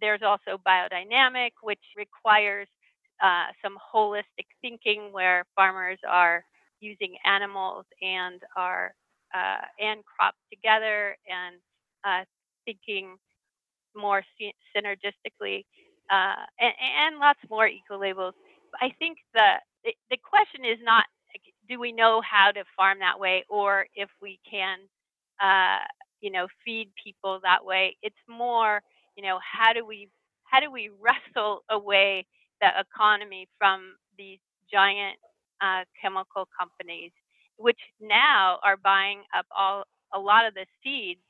There's 0.00 0.22
also 0.22 0.60
biodynamic, 0.66 1.52
which 1.62 1.80
requires 1.96 2.68
uh, 3.22 3.46
some 3.62 3.76
holistic 3.94 4.46
thinking 4.62 5.12
where 5.12 5.44
farmers 5.54 5.98
are 6.08 6.44
using 6.80 7.16
animals 7.24 7.84
and 8.02 8.42
are 8.56 8.92
uh, 9.34 9.64
and 9.80 10.00
crops 10.04 10.38
together 10.52 11.16
and 11.28 11.56
uh, 12.04 12.24
thinking 12.64 13.16
more 13.96 14.22
synergistically 14.76 15.64
uh, 16.10 16.44
and, 16.60 16.72
and, 16.80 17.18
lots 17.18 17.40
more 17.50 17.66
eco 17.66 17.98
labels. 17.98 18.34
I 18.80 18.92
think 18.98 19.18
the 19.34 19.54
the 20.10 20.18
question 20.18 20.64
is 20.64 20.78
not 20.82 21.04
do 21.68 21.80
we 21.80 21.92
know 21.92 22.20
how 22.20 22.50
to 22.52 22.64
farm 22.76 22.98
that 23.00 23.18
way 23.18 23.44
or 23.48 23.86
if 23.94 24.08
we 24.22 24.38
can 24.48 24.78
uh, 25.42 25.78
you 26.20 26.30
know 26.30 26.46
feed 26.64 26.90
people 27.02 27.40
that 27.42 27.64
way. 27.64 27.96
It's 28.02 28.16
more 28.28 28.82
you 29.16 29.22
know 29.24 29.38
how 29.42 29.72
do 29.72 29.84
we 29.84 30.08
how 30.44 30.60
do 30.60 30.70
we 30.70 30.90
wrestle 31.00 31.62
away 31.70 32.26
the 32.60 32.68
economy 32.78 33.48
from 33.58 33.96
these 34.18 34.38
giant 34.70 35.18
uh, 35.60 35.84
chemical 36.00 36.48
companies, 36.58 37.12
which 37.56 37.78
now 38.00 38.58
are 38.64 38.76
buying 38.76 39.22
up 39.36 39.46
all 39.56 39.84
a 40.14 40.18
lot 40.18 40.46
of 40.46 40.54
the 40.54 40.66
seeds, 40.82 41.20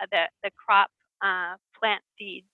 uh, 0.00 0.06
the 0.10 0.24
the 0.42 0.50
crop 0.52 0.90
uh, 1.22 1.56
plant 1.78 2.02
seeds, 2.18 2.46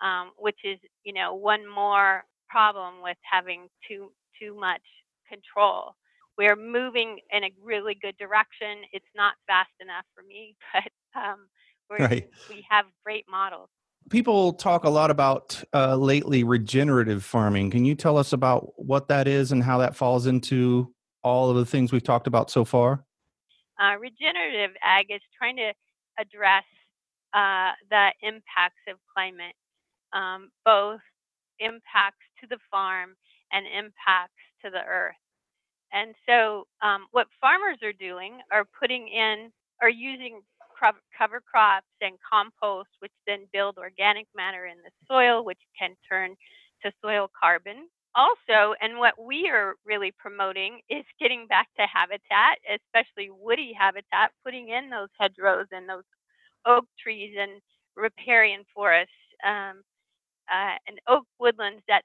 um, 0.00 0.32
which 0.38 0.58
is 0.64 0.78
you 1.04 1.12
know 1.12 1.34
one 1.34 1.68
more 1.68 2.24
problem 2.48 3.02
with 3.02 3.18
having 3.22 3.68
too 3.86 4.12
too 4.40 4.54
much 4.58 4.82
control. 5.28 5.94
We're 6.38 6.56
moving 6.56 7.18
in 7.32 7.44
a 7.44 7.50
really 7.62 7.96
good 8.00 8.16
direction. 8.16 8.82
It's 8.92 9.12
not 9.14 9.34
fast 9.46 9.70
enough 9.80 10.04
for 10.14 10.22
me, 10.22 10.56
but 10.72 11.20
um, 11.20 11.48
right. 11.90 12.28
we 12.48 12.64
have 12.70 12.86
great 13.04 13.26
models 13.28 13.68
people 14.10 14.52
talk 14.52 14.84
a 14.84 14.90
lot 14.90 15.10
about 15.10 15.62
uh, 15.72 15.96
lately 15.96 16.44
regenerative 16.44 17.24
farming. 17.24 17.70
Can 17.70 17.84
you 17.84 17.94
tell 17.94 18.18
us 18.18 18.32
about 18.32 18.72
what 18.76 19.08
that 19.08 19.26
is 19.26 19.52
and 19.52 19.62
how 19.62 19.78
that 19.78 19.96
falls 19.96 20.26
into 20.26 20.92
all 21.22 21.48
of 21.48 21.56
the 21.56 21.64
things 21.64 21.92
we've 21.92 22.02
talked 22.02 22.26
about 22.26 22.50
so 22.50 22.64
far? 22.64 23.04
Uh, 23.80 23.96
regenerative 23.98 24.76
ag 24.82 25.06
is 25.10 25.22
trying 25.38 25.56
to 25.56 25.72
address 26.18 26.64
uh, 27.32 27.72
the 27.88 28.10
impacts 28.22 28.82
of 28.88 28.96
climate, 29.14 29.54
um, 30.12 30.50
both 30.64 31.00
impacts 31.60 32.26
to 32.40 32.46
the 32.48 32.58
farm 32.70 33.14
and 33.52 33.64
impacts 33.66 34.42
to 34.62 34.70
the 34.70 34.82
earth. 34.86 35.14
And 35.92 36.14
so, 36.28 36.66
um, 36.82 37.06
what 37.10 37.26
farmers 37.40 37.78
are 37.82 37.92
doing 37.92 38.38
are 38.52 38.64
putting 38.78 39.08
in, 39.08 39.50
are 39.82 39.88
using 39.88 40.40
cover 40.80 41.40
crops 41.40 41.86
and 42.00 42.14
compost, 42.28 42.90
which 43.00 43.12
then 43.26 43.46
build 43.52 43.78
organic 43.78 44.26
matter 44.34 44.66
in 44.66 44.78
the 44.84 44.90
soil, 45.08 45.44
which 45.44 45.60
can 45.78 45.96
turn 46.08 46.36
to 46.84 46.92
soil 47.02 47.30
carbon. 47.38 47.88
Also, 48.14 48.74
and 48.80 48.98
what 48.98 49.14
we 49.22 49.48
are 49.48 49.74
really 49.86 50.12
promoting 50.18 50.80
is 50.90 51.04
getting 51.20 51.46
back 51.46 51.68
to 51.78 51.86
habitat, 51.86 52.58
especially 52.68 53.30
woody 53.30 53.72
habitat, 53.78 54.32
putting 54.44 54.68
in 54.70 54.90
those 54.90 55.08
hedgerows 55.18 55.66
and 55.70 55.88
those 55.88 56.04
oak 56.66 56.86
trees 57.00 57.34
and 57.38 57.60
riparian 57.96 58.64
forests 58.74 59.12
um, 59.46 59.82
uh, 60.50 60.76
and 60.88 61.00
oak 61.08 61.26
woodlands 61.38 61.82
that 61.88 62.02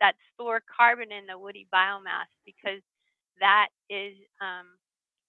that 0.00 0.14
store 0.34 0.62
carbon 0.76 1.12
in 1.12 1.26
the 1.26 1.38
woody 1.38 1.66
biomass 1.74 2.30
because 2.46 2.80
that 3.40 3.68
is 3.90 4.14
um, 4.40 4.66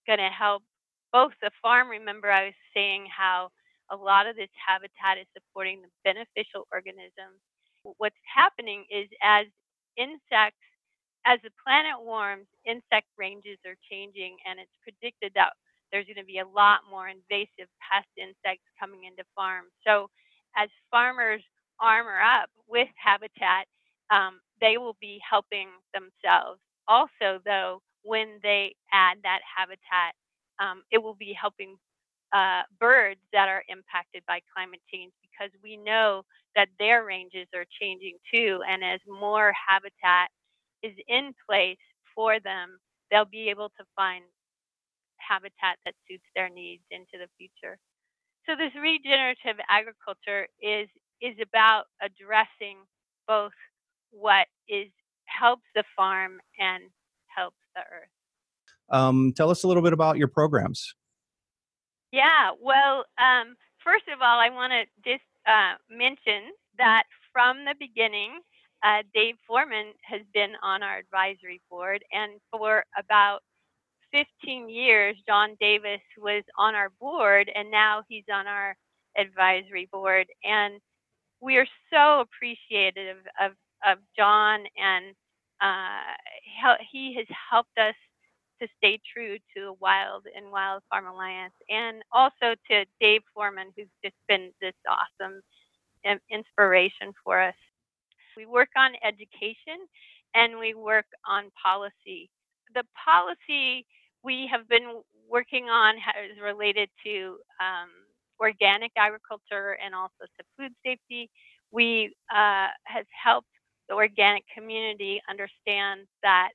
going 0.08 0.20
to 0.20 0.30
help 0.30 0.64
both 1.12 1.34
the 1.42 1.52
farm, 1.62 1.90
remember 1.90 2.32
I 2.32 2.46
was 2.46 2.60
saying 2.74 3.08
how 3.10 3.50
a 3.92 3.96
lot 3.96 4.28
of 4.28 4.36
this 4.36 4.50
habitat 4.56 5.18
is 5.20 5.28
supporting 5.34 5.82
the 5.82 5.90
beneficial 6.04 6.68
organisms. 6.72 7.42
What's 7.98 8.20
happening 8.26 8.86
is 8.92 9.10
as 9.24 9.48
insects, 9.98 10.62
as 11.26 11.40
the 11.44 11.52
planet 11.64 12.00
warms, 12.00 12.48
insect 12.66 13.08
ranges 13.18 13.58
are 13.66 13.78
changing, 13.90 14.38
and 14.46 14.60
it's 14.60 14.74
predicted 14.84 15.34
that 15.36 15.54
there's 15.92 16.06
going 16.06 16.22
to 16.22 16.26
be 16.28 16.40
a 16.40 16.48
lot 16.48 16.82
more 16.90 17.10
invasive 17.10 17.70
pest 17.82 18.10
insects 18.18 18.66
coming 18.80 19.06
into 19.06 19.24
farms. 19.36 19.72
So, 19.86 20.10
as 20.56 20.70
farmers 20.92 21.42
armor 21.80 22.20
up 22.22 22.50
with 22.68 22.90
habitat, 22.98 23.66
um, 24.12 24.40
they 24.62 24.78
will 24.78 24.98
be 25.02 25.20
helping 25.28 25.70
themselves. 25.94 26.60
Also, 26.88 27.40
though, 27.46 27.82
when 28.04 28.40
they 28.44 28.76
add 28.94 29.20
that 29.24 29.42
habitat, 29.46 30.14
um, 30.60 30.84
it 30.92 31.00
will 31.04 31.16
be 31.16 31.34
helping 31.40 31.78
uh, 32.34 32.64
birds 32.80 33.22
that 33.34 33.50
are 33.50 33.64
impacted 33.70 34.24
by 34.28 34.40
climate 34.56 34.82
change 34.94 35.14
because 35.22 35.52
we 35.64 35.78
know 35.78 36.24
that 36.56 36.70
their 36.80 37.06
ranges 37.06 37.48
are 37.56 37.66
changing 37.82 38.18
too. 38.34 38.62
And 38.70 38.84
as 38.84 39.00
more 39.08 39.54
habitat 39.54 40.30
is 40.84 40.94
in 41.08 41.34
place 41.50 41.80
for 42.16 42.40
them, 42.40 42.80
they'll 43.12 43.26
be 43.26 43.50
able 43.50 43.70
to 43.70 43.86
find 43.96 44.26
habitat 45.20 45.78
that 45.86 45.96
suits 46.10 46.26
their 46.36 46.50
needs 46.50 46.84
into 46.92 47.18
the 47.20 47.30
future. 47.38 47.78
So 48.48 48.56
this 48.56 48.74
regenerative 48.80 49.58
agriculture 49.70 50.48
is 50.62 50.90
is 51.22 51.36
about 51.42 51.86
addressing 52.02 52.80
both 53.28 53.54
what 54.12 54.48
is 54.70 54.90
helps 55.28 55.66
the 55.76 55.84
farm 55.96 56.40
and 56.60 56.84
helps 57.28 57.58
the 57.76 57.82
earth. 57.82 58.19
Um, 58.92 59.34
tell 59.36 59.50
us 59.50 59.64
a 59.64 59.68
little 59.68 59.84
bit 59.84 59.94
about 59.94 60.18
your 60.18 60.28
programs. 60.28 60.96
Yeah, 62.12 62.52
well, 62.60 63.06
um, 63.20 63.56
first 63.84 64.06
of 64.14 64.22
all, 64.22 64.40
I 64.40 64.50
want 64.50 64.74
to 64.74 65.10
just 65.10 65.24
uh, 65.48 65.76
mention 65.90 66.52
that 66.78 67.04
from 67.32 67.66
the 67.66 67.76
beginning, 67.80 68.40
uh, 68.84 69.04
Dave 69.14 69.36
Foreman 69.46 69.94
has 70.04 70.22
been 70.34 70.54
on 70.64 70.82
our 70.82 70.98
advisory 70.98 71.62
board, 71.70 72.04
and 72.12 72.40
for 72.52 72.84
about 72.98 73.42
15 74.12 74.70
years, 74.70 75.18
John 75.28 75.56
Davis 75.60 76.02
was 76.18 76.44
on 76.58 76.76
our 76.76 76.90
board, 77.00 77.52
and 77.54 77.70
now 77.70 78.04
he's 78.08 78.24
on 78.34 78.48
our 78.48 78.76
advisory 79.18 79.88
board. 79.92 80.28
And 80.44 80.80
we 81.42 81.58
are 81.58 81.68
so 81.92 82.22
appreciative 82.22 83.18
of, 83.40 83.52
of 83.86 83.98
John, 84.18 84.64
and 84.78 85.14
uh, 85.62 86.16
he 86.92 87.16
has 87.16 87.28
helped 87.52 87.78
us 87.78 87.96
to 88.62 88.68
stay 88.78 89.00
true 89.14 89.38
to 89.56 89.76
Wild 89.80 90.26
and 90.36 90.52
Wild 90.52 90.84
Farm 90.90 91.08
Alliance, 91.08 91.54
and 91.70 92.04
also 92.12 92.56
to 92.70 92.86
Dave 93.00 93.22
Foreman, 93.34 93.72
who's 93.76 93.88
just 94.04 94.16
been 94.28 94.52
this 94.62 94.74
awesome 94.90 95.42
inspiration 96.32 97.14
for 97.24 97.42
us. 97.42 97.56
We 98.38 98.46
work 98.46 98.70
on 98.78 98.92
education 99.04 99.80
and 100.34 100.58
we 100.60 100.74
work 100.74 101.06
on 101.28 101.52
policy. 101.62 102.30
The 102.74 102.84
policy 103.04 103.86
we 104.24 104.48
have 104.52 104.68
been 104.70 105.02
working 105.30 105.66
on 105.70 105.96
is 105.96 106.40
related 106.42 106.90
to 107.06 107.38
um, 107.60 107.90
organic 108.40 108.92
agriculture 108.98 109.78
and 109.84 109.94
also 109.94 110.26
to 110.38 110.46
food 110.58 110.72
safety. 110.86 111.30
We 111.72 112.16
uh, 112.34 112.68
has 112.86 113.06
helped 113.12 113.48
the 113.90 113.96
organic 113.96 114.44
community 114.56 115.22
understand 115.30 116.08
that 116.24 116.50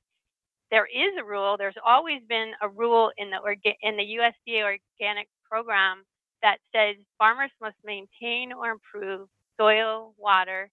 there 0.71 0.87
is 0.87 1.13
a 1.19 1.23
rule. 1.23 1.57
There's 1.57 1.75
always 1.85 2.21
been 2.27 2.53
a 2.61 2.69
rule 2.69 3.11
in 3.17 3.29
the 3.29 3.37
orga- 3.37 3.77
in 3.81 3.97
the 3.97 4.17
USDA 4.19 4.63
organic 4.63 5.27
program 5.49 6.03
that 6.41 6.57
says 6.75 6.95
farmers 7.17 7.51
must 7.61 7.77
maintain 7.83 8.53
or 8.53 8.71
improve 8.71 9.27
soil, 9.59 10.13
water, 10.17 10.69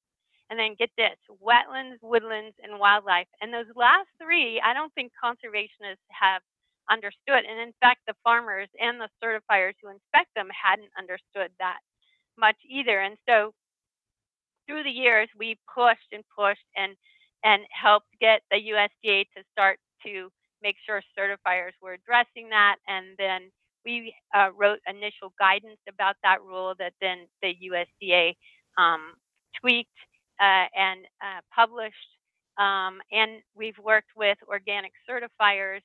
and 0.50 0.58
then 0.58 0.76
get 0.78 0.90
this 0.96 1.16
wetlands, 1.42 1.96
woodlands, 2.02 2.56
and 2.62 2.78
wildlife. 2.78 3.28
And 3.40 3.52
those 3.52 3.66
last 3.76 4.08
three, 4.22 4.61
I 4.64 4.75
don't 4.75 4.92
think 4.94 5.12
conservationists 5.22 6.04
have 6.11 6.42
understood. 6.90 7.44
And 7.49 7.61
in 7.61 7.72
fact, 7.80 8.00
the 8.06 8.14
farmers 8.25 8.68
and 8.80 9.00
the 9.00 9.08
certifiers 9.22 9.75
who 9.82 9.90
inspect 9.90 10.30
them 10.37 10.49
hadn't 10.50 10.90
understood 10.99 11.50
that 11.58 11.78
much 12.38 12.56
either. 12.68 13.00
And 13.00 13.16
so 13.28 13.52
through 14.66 14.84
the 14.84 14.90
years, 14.90 15.28
we 15.38 15.56
pushed 15.75 16.12
and 16.12 16.25
pushed 16.37 16.66
and 16.76 16.96
and 17.44 17.62
helped 17.72 18.08
get 18.20 18.42
the 18.50 18.56
USDA 18.56 19.25
to 19.37 19.42
start 19.52 19.78
to 20.04 20.30
make 20.62 20.76
sure 20.87 21.02
certifiers 21.18 21.73
were 21.82 21.94
addressing 21.94 22.49
that. 22.50 22.76
And 22.87 23.16
then 23.18 23.50
we 23.85 24.14
uh, 24.35 24.50
wrote 24.56 24.78
initial 24.87 25.32
guidance 25.38 25.80
about 25.88 26.16
that 26.23 26.42
rule 26.42 26.75
that 26.78 26.92
then 27.00 27.26
the 27.42 27.54
USDA 27.71 28.35
um, 28.78 29.14
tweaked 29.61 29.90
uh, 30.40 30.66
and 30.76 31.00
uh, 31.21 31.40
published. 31.54 31.97
Um, 32.59 33.00
and 33.11 33.42
we've 33.56 33.78
worked 33.82 34.11
with 34.16 34.38
organic 34.49 34.92
certifiers, 35.09 35.80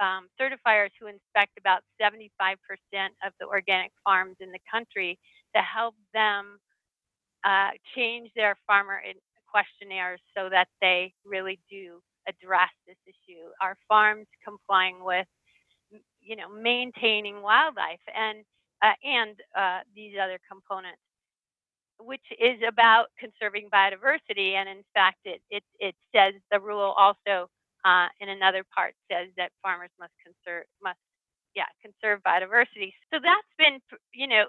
um, 0.00 0.28
certifiers 0.40 0.90
who 1.00 1.06
inspect 1.06 1.58
about 1.58 1.82
75% 2.00 2.56
of 3.26 3.32
the 3.40 3.46
organic 3.46 3.92
farms 4.04 4.36
in 4.40 4.52
the 4.52 4.60
country 4.70 5.18
to 5.54 5.62
help 5.62 5.94
them 6.12 6.58
uh, 7.44 7.70
change 7.94 8.30
their 8.34 8.56
farmer 8.66 9.00
questionnaires 9.48 10.20
so 10.36 10.48
that 10.48 10.68
they 10.80 11.12
really 11.24 11.60
do 11.70 12.00
address 12.28 12.70
issue. 13.34 13.48
Are 13.60 13.76
farms 13.88 14.26
complying 14.44 15.04
with, 15.04 15.26
you 16.20 16.36
know, 16.36 16.48
maintaining 16.50 17.42
wildlife 17.42 18.00
and 18.16 18.44
uh, 18.82 18.92
and 19.04 19.36
uh, 19.56 19.80
these 19.94 20.14
other 20.22 20.38
components, 20.50 21.00
which 22.00 22.24
is 22.40 22.60
about 22.68 23.06
conserving 23.18 23.68
biodiversity. 23.72 24.54
And 24.54 24.68
in 24.68 24.84
fact, 24.94 25.18
it 25.24 25.42
it, 25.50 25.64
it 25.80 25.94
says 26.14 26.34
the 26.50 26.60
rule 26.60 26.94
also 26.96 27.48
uh, 27.84 28.08
in 28.20 28.28
another 28.30 28.64
part 28.74 28.94
says 29.10 29.28
that 29.36 29.52
farmers 29.62 29.90
must 30.00 30.12
conserve 30.24 30.64
must 30.82 30.98
yeah 31.56 31.70
conserve 31.82 32.20
biodiversity. 32.26 32.92
So 33.12 33.18
that's 33.22 33.54
been 33.58 33.80
you 34.14 34.28
know 34.28 34.44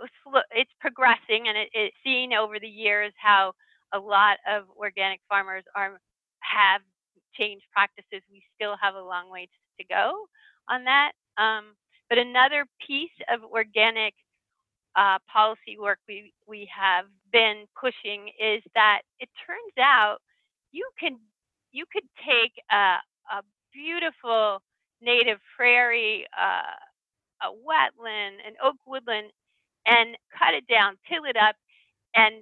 it's 0.52 0.72
progressing 0.82 1.48
and 1.48 1.58
it, 1.58 1.70
it's 1.74 1.98
seen 2.04 2.34
over 2.34 2.60
the 2.60 2.68
years 2.70 3.14
how 3.18 3.54
a 3.94 4.00
lot 4.00 4.38
of 4.50 4.66
organic 4.78 5.22
farmers 5.30 5.64
are 5.76 6.00
have 6.42 6.82
changed 7.40 7.66
practices. 7.74 8.24
We 8.32 8.44
still 8.56 8.76
have 8.82 8.96
a 8.96 9.02
long 9.02 9.30
way 9.32 9.48
to 9.80 9.86
go 9.88 10.26
on 10.70 10.86
that. 10.86 11.14
Um, 11.38 11.76
but 12.10 12.18
another 12.18 12.66
piece 12.88 13.16
of 13.34 13.44
organic 13.44 14.14
uh, 14.96 15.20
policy 15.32 15.78
work 15.80 16.00
we 16.08 16.34
we 16.48 16.70
have 16.76 17.06
been 17.32 17.66
pushing 17.80 18.30
is 18.42 18.64
that 18.76 19.02
it 19.20 19.30
turns 19.46 19.74
out 19.80 20.18
you 20.72 20.88
can 21.00 21.18
you 21.72 21.86
could 21.92 22.06
take 22.28 22.54
a, 22.72 22.98
a 23.32 23.44
beautiful 23.74 24.60
native 25.02 25.40
prairie, 25.58 26.26
uh, 26.40 26.76
a 27.48 27.52
wetland, 27.52 28.38
an 28.48 28.54
oak 28.64 28.76
woodland, 28.88 29.32
and 29.88 30.18
cut 30.38 30.54
it 30.54 30.68
down, 30.68 30.96
till 31.10 31.26
it 31.26 31.38
up, 31.38 31.56
and 32.16 32.36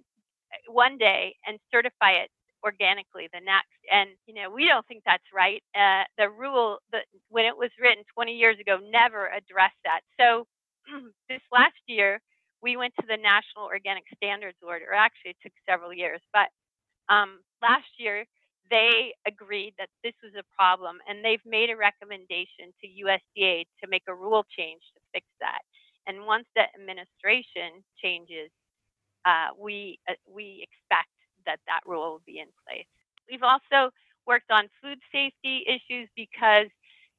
uh, 0.54 0.72
one 0.74 0.98
day 0.98 1.36
and 1.48 1.60
certify 1.72 2.12
it 2.12 2.30
organically 2.64 3.30
the 3.34 3.42
next. 3.42 3.76
And 3.92 4.12
you 4.26 4.34
know, 4.34 4.50
we 4.50 4.66
don't 4.68 4.86
think 4.88 5.04
that's 5.06 5.28
right. 5.34 5.64
Uh, 5.76 6.04
the 6.18 6.30
rule 6.30 6.80
that 6.92 7.06
when 7.30 7.46
it 7.46 7.58
was 7.58 7.70
written 7.82 8.04
20 8.14 8.34
years 8.34 8.58
ago 8.60 8.80
never 8.92 9.28
addressed 9.28 9.80
that. 9.86 10.02
So 10.20 10.48
this 11.30 11.42
last 11.52 11.80
year 11.88 12.22
we 12.62 12.78
went 12.78 12.94
to 13.00 13.06
the 13.08 13.18
National 13.18 13.66
Organic 13.66 14.06
Standards 14.16 14.58
Board. 14.62 14.82
Actually, 14.96 15.32
it 15.32 15.38
took 15.44 15.54
several 15.70 15.94
years, 15.94 16.22
but 16.32 16.48
um, 17.10 17.40
last 17.62 17.92
year 18.00 18.26
they 18.72 19.14
agreed 19.28 19.74
that 19.78 19.90
this 20.04 20.16
was 20.24 20.34
a 20.40 20.48
problem, 20.56 20.98
and 21.08 21.24
they've 21.24 21.44
made 21.46 21.70
a 21.70 21.78
recommendation 21.78 22.72
to 22.82 22.88
USDA 22.88 23.66
to 23.84 23.90
make 23.90 24.04
a 24.08 24.16
rule 24.16 24.46
change 24.50 24.82
to 24.96 25.02
fix 25.14 25.28
that. 25.42 25.60
And 26.08 26.26
once 26.26 26.46
that 26.56 26.70
administration 26.80 27.84
changes, 28.02 28.50
uh, 29.26 29.56
we 29.60 30.00
uh, 30.10 30.14
we 30.28 30.66
expect 30.68 31.13
that 31.46 31.60
that 31.68 31.82
rule 31.86 32.12
will 32.12 32.24
be 32.26 32.40
in 32.40 32.48
place. 32.68 32.88
We've 33.30 33.44
also 33.44 33.92
worked 34.28 34.52
on 34.52 34.70
food 34.82 35.00
safety 35.12 35.66
issues 35.68 36.10
because 36.16 36.68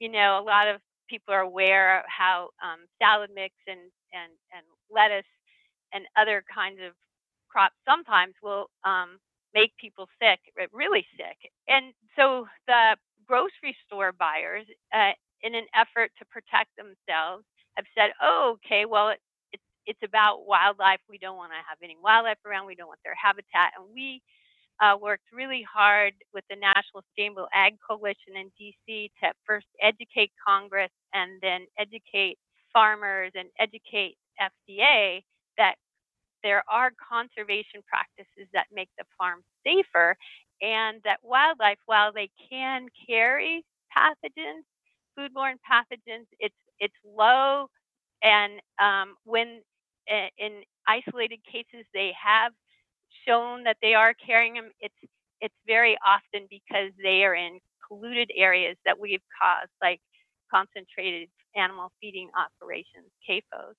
you 0.01 0.09
know 0.11 0.39
a 0.39 0.45
lot 0.45 0.69
of 0.69 0.81
people 1.09 1.35
are 1.35 1.41
aware 1.41 2.01
of 2.01 2.05
how 2.09 2.51
um, 2.63 2.87
salad 3.01 3.31
mix 3.35 3.55
and, 3.69 3.81
and, 4.13 4.33
and 4.55 4.65
lettuce 4.91 5.29
and 5.93 6.05
other 6.17 6.43
kinds 6.53 6.81
of 6.85 6.93
crops 7.49 7.77
sometimes 7.87 8.35
will 8.43 8.67
um, 8.85 9.19
make 9.55 9.73
people 9.79 10.09
sick, 10.21 10.41
really 10.73 11.07
sick. 11.17 11.37
And 11.69 11.93
so 12.17 12.47
the 12.67 12.97
grocery 13.27 13.77
store 13.87 14.13
buyers, 14.13 14.67
uh, 14.93 15.13
in 15.43 15.55
an 15.55 15.67
effort 15.75 16.11
to 16.19 16.25
protect 16.27 16.71
themselves, 16.77 17.45
have 17.77 17.87
said, 17.97 18.13
"Oh, 18.21 18.57
okay, 18.65 18.87
well, 18.87 19.15
it's 19.87 20.03
about 20.05 20.47
wildlife. 20.47 21.01
We 21.09 21.19
don't 21.19 21.37
want 21.37 21.53
to 21.53 21.63
have 21.69 21.79
any 21.83 21.97
wildlife 22.03 22.39
around. 22.47 22.67
We 22.67 22.75
don't 22.77 22.89
want 22.89 23.01
their 23.05 23.17
habitat." 23.17 23.73
And 23.79 23.87
we 23.95 24.23
uh, 24.81 24.97
worked 25.01 25.25
really 25.33 25.63
hard 25.73 26.15
with 26.35 26.45
the 26.51 26.57
National 26.57 27.03
Sustainable 27.09 27.49
Ag 27.55 27.77
Coalition 27.89 28.37
in 28.37 28.51
DC 28.61 29.11
to 29.23 29.33
first 29.47 29.67
educate 29.83 30.33
Congress 30.47 30.91
and 31.15 31.41
then 31.43 31.67
educate 31.79 32.39
farmers 32.73 33.33
and 33.37 33.49
educate 33.59 34.17
FDA 34.41 35.23
that 35.59 35.77
there 36.43 36.65
are 36.71 36.93
conservation 37.11 37.83
practices 37.89 38.49
that 38.53 38.67
make 38.73 38.91
the 38.99 39.05
farm 39.19 39.43
safer 39.67 40.17
and 40.63 41.01
that 41.05 41.19
wildlife, 41.23 41.79
while 41.87 42.13
they 42.13 42.31
can 42.51 42.89
carry 43.09 43.65
pathogens, 43.97 44.65
foodborne 45.19 45.57
pathogens, 45.71 46.27
it's 46.41 46.55
it's 46.81 46.95
low 47.07 47.69
and 48.23 48.61
um, 48.83 49.17
when 49.25 49.61
in 50.39 50.63
isolated 50.89 51.41
cases 51.51 51.87
they 51.95 52.13
have 52.23 52.53
shown 53.27 53.65
that 53.65 53.79
they 53.83 53.95
are 53.95 54.15
carrying 54.15 54.55
them, 54.55 54.71
it's 54.81 54.95
it's 55.41 55.55
very 55.67 55.97
often 56.07 56.47
because 56.51 56.93
they 57.03 57.25
are 57.25 57.35
in 57.35 57.61
polluted 57.89 58.31
areas 58.37 58.77
that 58.87 58.99
we've 58.99 59.23
caused, 59.41 59.71
like 59.83 60.01
concentrated 60.51 61.29
animal 61.57 61.93
feeding 62.01 62.31
operations, 62.37 63.11
CAFOs. 63.29 63.75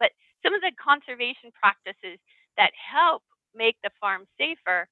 But 0.00 0.12
some 0.44 0.54
of 0.54 0.60
the 0.60 0.72
conservation 0.82 1.50
practices 1.52 2.18
that 2.56 2.72
help 2.74 3.22
make 3.54 3.76
the 3.82 3.90
farm 4.00 4.26
safer 4.38 4.88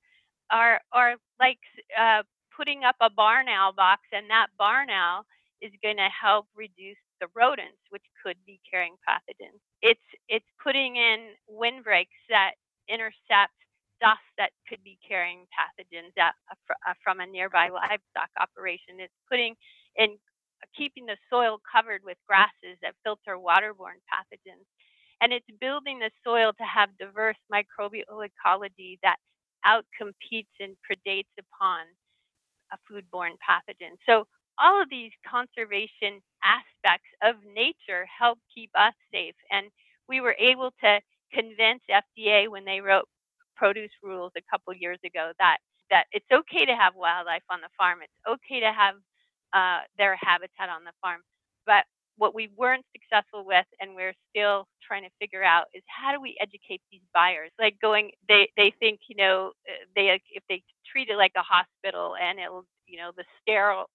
are 0.51 0.81
are 0.92 1.16
like 1.40 1.59
uh, 1.98 2.22
putting 2.57 2.85
up 2.85 2.96
a 3.01 3.11
barn 3.11 3.48
owl 3.48 3.72
box, 3.72 4.03
and 4.12 4.31
that 4.31 4.48
barn 4.59 4.90
owl 4.90 5.25
is 5.61 5.72
going 5.83 5.98
to 5.98 6.09
help 6.11 6.46
reduce 6.57 6.98
the 7.22 7.28
rodents, 7.37 7.78
which 7.90 8.04
could 8.24 8.38
be 8.46 8.61
carrying 8.70 8.96
pathogens. 9.08 9.62
It's 9.82 10.02
it's 10.28 10.46
putting 10.62 10.96
in 10.98 11.38
windbreaks 11.48 12.18
that 12.30 12.54
intercept 12.90 13.54
dust 14.02 14.26
that 14.38 14.50
could 14.68 14.82
be 14.85 14.98
carrying 15.06 15.46
pathogens 15.54 16.12
at, 16.18 16.35
uh, 16.88 16.94
from 17.04 17.20
a 17.20 17.26
nearby 17.26 17.70
livestock 17.70 18.30
operation. 18.40 18.98
It's 19.00 19.14
putting 19.30 19.56
in 19.96 20.18
keeping 20.76 21.06
the 21.06 21.18
soil 21.30 21.61
covered 21.70 22.02
with 22.04 22.18
grasses 22.28 22.78
that 22.82 22.96
filter 23.04 23.38
waterborne 23.38 24.02
pathogens. 24.11 24.66
And 25.22 25.32
it's 25.32 25.46
building 25.61 26.00
the 26.00 26.11
soil 26.24 26.52
to 26.58 26.64
have 26.64 26.90
diverse 26.98 27.38
microbial 27.52 28.26
ecology 28.26 29.00
that 29.04 29.18
outcompetes 29.66 30.52
and 30.61 30.76
predates 30.82 31.32
upon 31.38 31.87
a 32.72 32.78
foodborne 32.90 33.37
pathogen. 33.42 33.96
So 34.08 34.26
all 34.58 34.82
of 34.82 34.90
these 34.90 35.12
conservation 35.28 36.20
aspects 36.44 37.08
of 37.22 37.36
nature 37.54 38.06
help 38.06 38.38
keep 38.54 38.70
us 38.74 38.94
safe. 39.12 39.34
And 39.50 39.68
we 40.08 40.20
were 40.20 40.36
able 40.38 40.72
to 40.84 41.00
convince 41.32 41.82
FDA 41.90 42.48
when 42.48 42.64
they 42.64 42.80
wrote 42.80 43.06
produce 43.56 43.90
rules 44.02 44.32
a 44.36 44.42
couple 44.50 44.74
years 44.74 44.98
ago 45.04 45.32
that 45.38 45.58
that 45.90 46.06
it's 46.12 46.26
okay 46.32 46.64
to 46.66 46.74
have 46.76 46.94
wildlife 46.96 47.42
on 47.50 47.60
the 47.60 47.68
farm. 47.78 48.00
It's 48.02 48.12
okay 48.28 48.60
to 48.60 48.72
have 48.72 48.96
uh, 49.52 49.82
their 49.98 50.16
habitat 50.16 50.68
on 50.70 50.84
the 50.84 50.92
farm. 51.02 51.20
But 51.66 51.84
what 52.16 52.34
we 52.34 52.50
weren't 52.56 52.84
successful 52.92 53.44
with, 53.46 53.66
and 53.80 53.94
we're 53.94 54.14
still 54.30 54.66
trying 54.86 55.02
to 55.04 55.10
figure 55.20 55.44
out, 55.44 55.66
is 55.74 55.82
how 55.88 56.12
do 56.12 56.20
we 56.20 56.36
educate 56.40 56.82
these 56.90 57.02
buyers? 57.14 57.50
Like 57.58 57.76
going, 57.80 58.12
they 58.28 58.50
they 58.56 58.72
think 58.80 59.00
you 59.08 59.16
know 59.16 59.52
uh, 59.68 59.84
they 59.96 60.20
if 60.32 60.42
they 60.48 60.62
treat 60.90 61.08
it 61.10 61.16
like 61.16 61.32
a 61.36 61.42
hospital 61.42 62.14
and 62.20 62.38
it'll 62.38 62.64
you 62.86 62.98
know 62.98 63.12
the 63.16 63.24
sterile, 63.42 63.86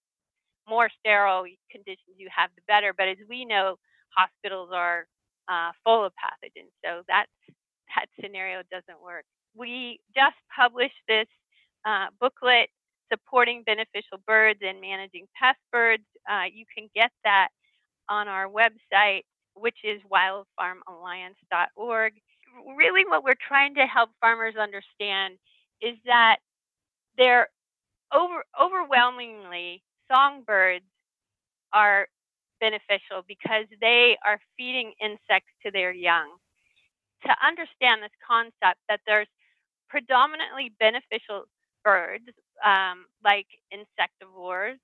more 0.68 0.90
sterile 1.00 1.46
conditions 1.72 2.16
you 2.18 2.30
have, 2.36 2.50
the 2.56 2.62
better. 2.68 2.94
But 2.94 3.08
as 3.10 3.18
we 3.30 3.46
know, 3.46 3.76
hospitals 4.16 4.70
are 4.74 5.08
uh, 5.48 5.72
full 5.84 6.06
of 6.06 6.14
pathogens. 6.14 6.72
So 6.84 7.04
that 7.08 7.26
that 7.96 8.06
scenario 8.22 8.62
doesn't 8.72 9.02
work. 9.02 9.26
We 9.56 10.00
just 10.16 10.36
published 10.56 11.00
this 11.08 11.28
uh, 11.86 12.08
booklet 12.20 12.70
supporting 13.12 13.64
beneficial 13.66 14.20
birds 14.28 14.60
and 14.62 14.82
managing 14.82 15.28
pest 15.40 15.60
birds. 15.72 16.04
Uh, 16.30 16.44
you 16.54 16.66
can 16.76 16.90
get 16.94 17.12
that 17.24 17.48
on 18.10 18.28
our 18.28 18.48
website, 18.48 19.22
which 19.56 19.78
is 19.84 20.02
wildfarmalliance.org. 20.12 22.14
Really, 22.78 23.04
what 23.08 23.24
we're 23.24 23.36
trying 23.48 23.76
to 23.76 23.86
help 23.86 24.10
farmers 24.22 24.56
understand 24.60 25.36
is 25.82 25.96
that 26.06 26.38
they're 27.18 27.50
over 28.14 28.44
overwhelmingly 28.62 29.84
songbirds 30.12 30.86
are 31.74 32.08
beneficial 32.60 33.24
because 33.28 33.66
they 33.82 34.18
are 34.26 34.40
feeding 34.58 34.94
insects 35.02 35.52
to 35.66 35.72
their 35.72 35.92
young. 35.94 36.38
To 37.26 37.36
understand 37.46 38.04
this 38.04 38.16
concept 38.26 38.80
that 38.90 39.02
there's 39.08 39.28
predominantly 39.90 40.74
beneficial 40.80 41.46
birds 41.84 42.26
um, 42.66 43.06
like 43.24 43.48
insectivores 43.74 44.78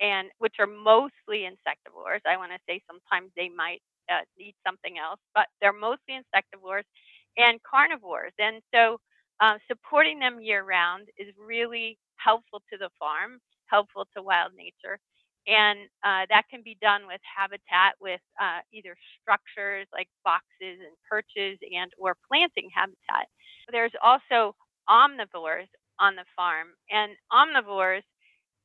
and 0.00 0.28
which 0.38 0.56
are 0.58 0.66
mostly 0.66 1.48
insectivores. 1.48 2.20
I 2.26 2.36
want 2.36 2.52
to 2.52 2.58
say 2.68 2.82
sometimes 2.86 3.30
they 3.36 3.48
might 3.48 3.82
uh, 4.10 4.22
eat 4.38 4.54
something 4.66 4.98
else, 4.98 5.20
but 5.34 5.48
they're 5.60 5.72
mostly 5.72 6.14
insectivores 6.18 6.84
and 7.36 7.60
carnivores. 7.62 8.32
And 8.38 8.62
so 8.74 8.98
uh, 9.40 9.58
supporting 9.68 10.18
them 10.20 10.40
year 10.40 10.64
round 10.64 11.08
is 11.18 11.28
really 11.38 11.98
helpful 12.16 12.62
to 12.72 12.78
the 12.78 12.90
farm, 12.98 13.40
helpful 13.70 14.06
to 14.16 14.22
wild 14.22 14.52
nature. 14.56 14.98
And 15.46 15.80
uh, 16.04 16.26
that 16.30 16.44
can 16.50 16.62
be 16.64 16.76
done 16.82 17.06
with 17.06 17.20
habitat, 17.22 17.94
with 18.00 18.20
uh, 18.40 18.60
either 18.72 18.96
structures 19.20 19.86
like 19.92 20.08
boxes 20.24 20.80
and 20.82 20.96
perches, 21.08 21.58
and 21.74 21.92
or 21.98 22.16
planting 22.28 22.68
habitat. 22.74 23.28
There's 23.70 23.92
also 24.02 24.54
omnivores 24.90 25.68
on 26.00 26.16
the 26.16 26.24
farm, 26.36 26.68
and 26.90 27.12
omnivores 27.32 28.02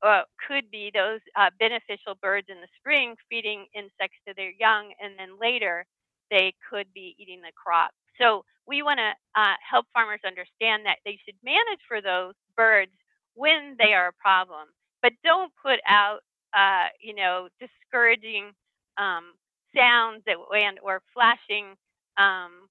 uh, 0.03 0.23
could 0.47 0.69
be 0.71 0.91
those 0.93 1.19
uh, 1.37 1.49
beneficial 1.59 2.15
birds 2.21 2.47
in 2.49 2.61
the 2.61 2.67
spring 2.77 3.15
feeding 3.29 3.67
insects 3.75 4.17
to 4.27 4.33
their 4.35 4.51
young, 4.59 4.93
and 5.01 5.13
then 5.17 5.39
later 5.39 5.85
they 6.31 6.53
could 6.69 6.87
be 6.93 7.15
eating 7.19 7.41
the 7.41 7.51
crop. 7.55 7.91
So 8.19 8.43
we 8.67 8.81
want 8.83 8.99
to 8.99 9.41
uh, 9.41 9.55
help 9.69 9.85
farmers 9.93 10.21
understand 10.25 10.85
that 10.85 10.97
they 11.05 11.19
should 11.25 11.35
manage 11.43 11.81
for 11.87 12.01
those 12.01 12.33
birds 12.55 12.91
when 13.35 13.75
they 13.79 13.93
are 13.93 14.09
a 14.09 14.21
problem, 14.21 14.67
but 15.01 15.13
don't 15.23 15.51
put 15.61 15.79
out, 15.87 16.19
uh, 16.55 16.87
you 17.01 17.15
know, 17.15 17.49
discouraging 17.59 18.51
um, 18.97 19.33
sounds 19.75 20.23
and 20.27 20.79
or 20.83 21.01
flashing 21.13 21.75
um, 22.17 22.67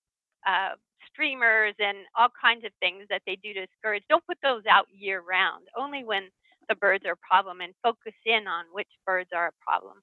uh, 0.46 0.70
streamers 1.12 1.74
and 1.78 1.98
all 2.18 2.28
kinds 2.42 2.64
of 2.64 2.72
things 2.80 3.04
that 3.10 3.22
they 3.26 3.36
do 3.42 3.54
to 3.54 3.66
discourage. 3.66 4.04
Don't 4.08 4.26
put 4.26 4.38
those 4.42 4.62
out 4.70 4.86
year 4.92 5.22
round. 5.28 5.66
Only 5.76 6.04
when 6.04 6.28
the 6.68 6.76
birds 6.76 7.04
are 7.06 7.12
a 7.14 7.26
problem 7.28 7.60
and 7.60 7.74
focus 7.82 8.14
in 8.26 8.46
on 8.46 8.66
which 8.72 8.88
birds 9.06 9.30
are 9.34 9.48
a 9.48 9.64
problem 9.66 9.98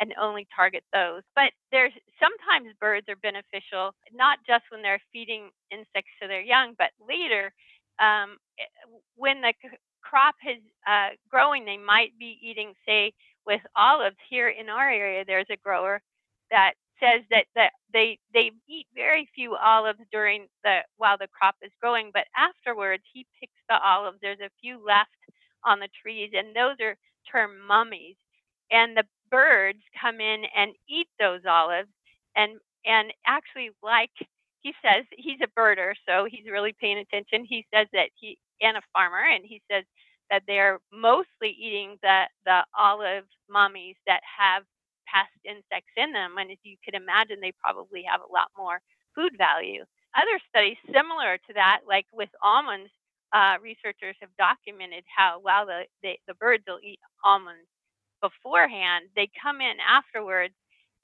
and 0.00 0.14
only 0.20 0.46
target 0.54 0.84
those. 0.92 1.22
But 1.34 1.52
there's 1.72 1.92
sometimes 2.20 2.74
birds 2.80 3.08
are 3.08 3.16
beneficial, 3.16 3.92
not 4.12 4.38
just 4.46 4.64
when 4.70 4.82
they're 4.82 5.02
feeding 5.12 5.50
insects 5.70 6.12
to 6.22 6.28
their 6.28 6.40
young, 6.42 6.74
but 6.78 6.90
later 7.00 7.52
um, 8.00 8.38
eh, 8.58 8.64
when 9.16 9.40
the 9.42 9.54
crop 10.02 10.36
is 10.48 10.62
uh, 10.86 11.10
growing, 11.30 11.64
they 11.64 11.78
might 11.78 12.12
be 12.18 12.38
eating, 12.42 12.74
say, 12.86 13.12
with 13.46 13.60
olives. 13.76 14.16
Here 14.30 14.48
in 14.48 14.68
our 14.68 14.90
area, 14.90 15.24
there's 15.26 15.50
a 15.50 15.56
grower 15.56 16.00
that 16.50 16.74
says 17.00 17.22
that, 17.30 17.46
that 17.54 17.72
they 17.92 18.18
they 18.34 18.50
eat 18.68 18.86
very 18.94 19.28
few 19.34 19.56
olives 19.56 20.00
during 20.12 20.46
the 20.64 20.80
while 20.96 21.18
the 21.18 21.28
crop 21.28 21.56
is 21.62 21.72
growing, 21.80 22.10
but 22.12 22.24
afterwards 22.36 23.02
he 23.12 23.26
picks 23.40 23.60
the 23.68 23.78
olives. 23.82 24.18
There's 24.22 24.40
a 24.40 24.50
few 24.60 24.84
left 24.84 25.10
on 25.64 25.80
the 25.80 25.88
trees, 26.02 26.30
and 26.34 26.54
those 26.56 26.76
are 26.80 26.96
termed 27.30 27.60
mummies. 27.66 28.16
And 28.70 28.96
the 28.96 29.04
birds 29.30 29.80
come 30.00 30.20
in 30.20 30.44
and 30.56 30.72
eat 30.88 31.08
those 31.20 31.42
olives, 31.48 31.90
and 32.36 32.58
and 32.86 33.12
actually 33.26 33.70
like 33.82 34.10
he 34.60 34.74
says 34.84 35.04
he's 35.12 35.40
a 35.42 35.60
birder, 35.60 35.94
so 36.08 36.26
he's 36.30 36.50
really 36.50 36.74
paying 36.80 36.98
attention. 36.98 37.46
He 37.48 37.66
says 37.74 37.86
that 37.92 38.10
he 38.18 38.38
and 38.62 38.76
a 38.76 38.82
farmer, 38.92 39.22
and 39.24 39.44
he 39.46 39.62
says 39.70 39.84
that 40.30 40.42
they're 40.46 40.80
mostly 40.92 41.50
eating 41.50 41.98
the 42.02 42.24
the 42.46 42.62
olive 42.78 43.24
mummies 43.50 43.96
that 44.06 44.20
have 44.24 44.64
pest 45.06 45.32
insects 45.44 45.92
in 45.96 46.12
them. 46.12 46.36
And 46.38 46.50
as 46.50 46.58
you 46.64 46.76
can 46.84 46.94
imagine, 47.00 47.40
they 47.40 47.52
probably 47.62 48.04
have 48.10 48.20
a 48.22 48.32
lot 48.32 48.50
more 48.56 48.80
food 49.14 49.32
value. 49.38 49.84
Other 50.16 50.40
studies 50.48 50.78
similar 50.94 51.38
to 51.38 51.54
that, 51.54 51.80
like 51.88 52.06
with 52.12 52.30
almonds, 52.42 52.90
uh, 53.32 53.56
researchers 53.62 54.16
have 54.20 54.30
documented 54.38 55.04
how 55.14 55.38
while 55.42 55.66
the, 55.66 55.84
they, 56.02 56.18
the 56.28 56.34
birds 56.34 56.64
will 56.68 56.80
eat 56.82 57.00
almonds 57.24 57.68
beforehand, 58.22 59.06
they 59.16 59.30
come 59.42 59.60
in 59.62 59.76
afterwards 59.86 60.54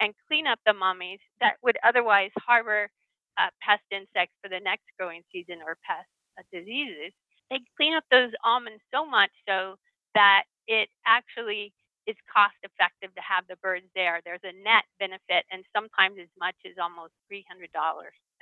and 0.01 0.15
clean 0.29 0.47
up 0.49 0.61
the 0.67 0.75
mummies 0.75 1.21
that 1.41 1.57
would 1.63 1.79
otherwise 1.85 2.33
harbor 2.39 2.91
uh, 3.39 3.49
pest 3.63 3.85
insects 3.93 4.35
for 4.43 4.51
the 4.51 4.61
next 4.61 4.85
growing 4.99 5.23
season 5.33 5.59
or 5.67 5.79
pest 5.87 6.09
uh, 6.39 6.43
diseases. 6.53 7.13
They 7.51 7.61
clean 7.77 7.95
up 7.95 8.05
those 8.11 8.33
almonds 8.45 8.83
so 8.95 9.07
much 9.07 9.31
so 9.49 9.77
that 10.15 10.45
it 10.67 10.89
actually 11.07 11.73
is 12.07 12.17
cost 12.33 12.57
effective 12.63 13.15
to 13.15 13.23
have 13.23 13.45
the 13.49 13.57
birds 13.63 13.87
there. 13.95 14.21
There's 14.25 14.45
a 14.45 14.53
net 14.65 14.85
benefit, 15.01 15.45
and 15.53 15.65
sometimes 15.75 16.19
as 16.21 16.29
much 16.39 16.57
as 16.67 16.75
almost 16.81 17.13
$300 17.33 17.71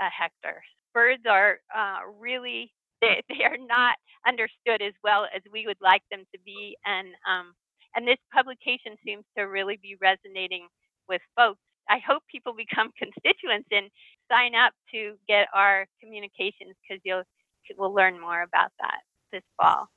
a 0.01 0.09
hectare. 0.11 0.63
Birds 0.95 1.23
are 1.29 1.59
uh, 1.75 2.01
really 2.21 2.73
they, 3.03 3.23
they 3.29 3.45
are 3.45 3.59
not 3.59 3.97
understood 4.27 4.81
as 4.83 4.95
well 5.05 5.27
as 5.35 5.43
we 5.53 5.67
would 5.67 5.81
like 5.83 6.03
them 6.11 6.25
to 6.35 6.39
be, 6.45 6.77
and 6.87 7.09
um, 7.29 7.55
and 7.97 8.07
this 8.09 8.19
publication 8.33 8.97
seems 9.05 9.25
to 9.37 9.45
really 9.45 9.79
be 9.83 9.97
resonating 10.01 10.69
with 11.09 11.21
folks. 11.37 11.61
I 11.91 11.99
hope 11.99 12.23
people 12.31 12.55
become 12.55 12.91
constituents 12.99 13.69
and 13.73 13.91
sign 14.31 14.55
up 14.55 14.73
to 14.95 15.15
get 15.29 15.49
our 15.55 15.87
communications 16.01 16.75
because 16.83 17.01
you'll 17.05 17.25
we'll 17.79 17.95
learn 17.95 18.21
more 18.21 18.43
about 18.43 18.71
that 18.81 19.01
this 19.33 19.43
fall 19.61 19.89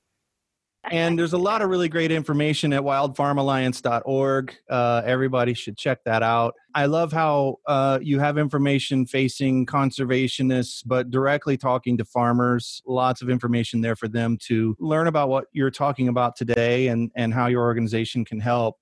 and 0.92 1.18
there's 1.18 1.34
a 1.34 1.38
lot 1.38 1.62
of 1.62 1.70
really 1.70 1.90
great 1.90 2.12
information 2.12 2.72
at 2.74 2.82
wildfarmalliance.org. 2.82 4.56
Uh, 4.70 5.02
everybody 5.06 5.54
should 5.54 5.78
check 5.78 6.04
that 6.06 6.22
out. 6.22 6.54
I 6.74 6.86
love 6.86 7.12
how 7.12 7.58
uh, 7.66 8.00
you 8.02 8.20
have 8.20 8.38
information 8.38 9.06
facing 9.06 9.66
conservationists, 9.66 10.84
but 10.86 11.10
directly 11.10 11.58
talking 11.58 11.98
to 11.98 12.06
farmers. 12.06 12.82
Lots 12.86 13.22
of 13.22 13.30
information 13.30 13.82
there 13.82 13.96
for 13.96 14.08
them 14.08 14.38
to 14.48 14.76
learn 14.80 15.08
about 15.08 15.30
what 15.30 15.46
you're 15.54 15.72
talking 15.72 16.08
about 16.08 16.36
today 16.36 16.88
and, 16.88 17.12
and 17.16 17.34
how 17.34 17.48
your 17.48 17.64
organization 17.64 18.24
can 18.24 18.40
help. 18.40 18.78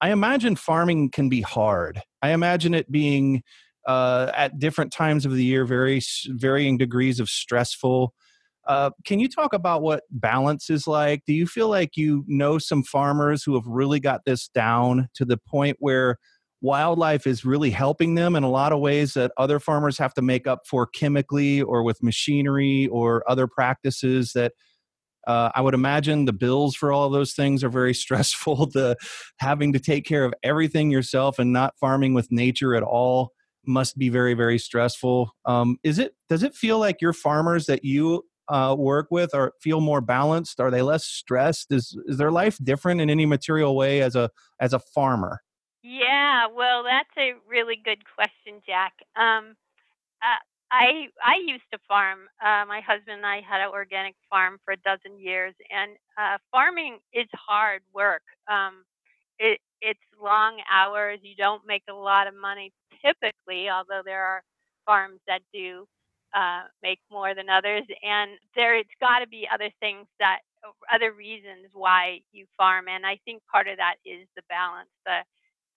I 0.00 0.10
imagine 0.10 0.56
farming 0.56 1.10
can 1.10 1.28
be 1.28 1.42
hard. 1.42 2.00
I 2.22 2.30
imagine 2.30 2.74
it 2.74 2.90
being 2.90 3.42
uh, 3.86 4.30
at 4.34 4.58
different 4.58 4.92
times 4.92 5.26
of 5.26 5.32
the 5.32 5.44
year, 5.44 5.64
very 5.64 6.00
varying 6.28 6.78
degrees 6.78 7.20
of 7.20 7.28
stressful. 7.28 8.14
Uh, 8.66 8.90
can 9.04 9.18
you 9.18 9.28
talk 9.28 9.52
about 9.52 9.82
what 9.82 10.04
balance 10.10 10.70
is 10.70 10.86
like? 10.86 11.24
Do 11.26 11.32
you 11.32 11.46
feel 11.46 11.68
like 11.68 11.96
you 11.96 12.24
know 12.26 12.58
some 12.58 12.82
farmers 12.82 13.42
who 13.42 13.54
have 13.54 13.66
really 13.66 14.00
got 14.00 14.24
this 14.24 14.48
down 14.48 15.08
to 15.14 15.24
the 15.24 15.36
point 15.36 15.76
where 15.80 16.18
wildlife 16.60 17.26
is 17.26 17.44
really 17.44 17.70
helping 17.70 18.14
them 18.14 18.36
in 18.36 18.44
a 18.44 18.50
lot 18.50 18.72
of 18.72 18.78
ways 18.78 19.14
that 19.14 19.32
other 19.36 19.58
farmers 19.58 19.98
have 19.98 20.14
to 20.14 20.22
make 20.22 20.46
up 20.46 20.60
for 20.66 20.86
chemically 20.86 21.60
or 21.60 21.82
with 21.82 22.02
machinery 22.02 22.86
or 22.86 23.28
other 23.28 23.48
practices 23.48 24.32
that 24.32 24.52
uh, 25.26 25.50
I 25.54 25.60
would 25.60 25.74
imagine 25.74 26.24
the 26.24 26.32
bills 26.32 26.74
for 26.74 26.92
all 26.92 27.10
those 27.10 27.32
things 27.34 27.62
are 27.62 27.68
very 27.68 27.94
stressful. 28.04 28.66
The 28.66 28.96
having 29.38 29.72
to 29.72 29.80
take 29.80 30.04
care 30.04 30.24
of 30.24 30.34
everything 30.42 30.90
yourself 30.90 31.38
and 31.38 31.52
not 31.52 31.74
farming 31.78 32.14
with 32.14 32.30
nature 32.30 32.74
at 32.74 32.82
all 32.82 33.32
must 33.64 33.96
be 33.96 34.08
very 34.08 34.34
very 34.34 34.58
stressful. 34.58 35.32
Um, 35.44 35.78
is 35.84 35.98
it? 35.98 36.14
Does 36.28 36.42
it 36.42 36.54
feel 36.54 36.78
like 36.78 37.00
your 37.00 37.12
farmers 37.12 37.66
that 37.66 37.84
you 37.84 38.24
uh, 38.52 38.74
work 38.74 39.08
with 39.10 39.34
or 39.34 39.54
feel 39.60 39.80
more 39.80 40.00
balanced? 40.00 40.60
Are 40.60 40.70
they 40.70 40.82
less 40.82 41.04
stressed? 41.04 41.72
Is 41.72 41.98
is 42.06 42.18
their 42.18 42.30
life 42.30 42.58
different 42.62 43.00
in 43.00 43.08
any 43.08 43.24
material 43.24 43.74
way 43.74 44.02
as 44.02 44.14
a 44.14 44.30
as 44.60 44.72
a 44.74 44.78
farmer? 44.78 45.40
Yeah, 45.82 46.46
well, 46.54 46.84
that's 46.84 47.10
a 47.18 47.32
really 47.48 47.80
good 47.82 48.04
question, 48.14 48.60
Jack. 48.64 48.92
Um, 49.16 49.56
uh, 50.22 50.38
I 50.70 51.08
I 51.24 51.36
used 51.44 51.64
to 51.72 51.78
farm. 51.88 52.20
Uh, 52.44 52.64
my 52.68 52.80
husband 52.80 53.16
and 53.16 53.26
I 53.26 53.40
had 53.40 53.62
an 53.62 53.70
organic 53.72 54.14
farm 54.28 54.58
for 54.64 54.72
a 54.72 54.76
dozen 54.76 55.18
years, 55.18 55.54
and 55.70 55.92
uh, 56.18 56.36
farming 56.50 56.98
is 57.12 57.28
hard 57.34 57.82
work. 57.94 58.22
Um, 58.48 58.84
it 59.38 59.60
it's 59.80 60.00
long 60.22 60.58
hours. 60.70 61.20
You 61.22 61.36
don't 61.36 61.66
make 61.66 61.84
a 61.88 61.94
lot 61.94 62.26
of 62.26 62.34
money 62.34 62.70
typically, 63.04 63.68
although 63.70 64.02
there 64.04 64.22
are 64.22 64.42
farms 64.86 65.20
that 65.26 65.40
do 65.52 65.86
uh, 66.34 66.62
make 66.82 67.00
more 67.10 67.34
than 67.34 67.48
others, 67.48 67.84
and 68.02 68.32
there 68.56 68.76
it's 68.76 68.96
got 69.00 69.20
to 69.20 69.28
be 69.28 69.48
other 69.52 69.70
things 69.80 70.06
that 70.18 70.40
other 70.92 71.12
reasons 71.12 71.68
why 71.72 72.20
you 72.32 72.46
farm, 72.56 72.88
and 72.88 73.06
I 73.06 73.18
think 73.24 73.42
part 73.50 73.68
of 73.68 73.76
that 73.78 73.96
is 74.04 74.26
the 74.36 74.42
balance. 74.48 74.90
The 75.06 75.20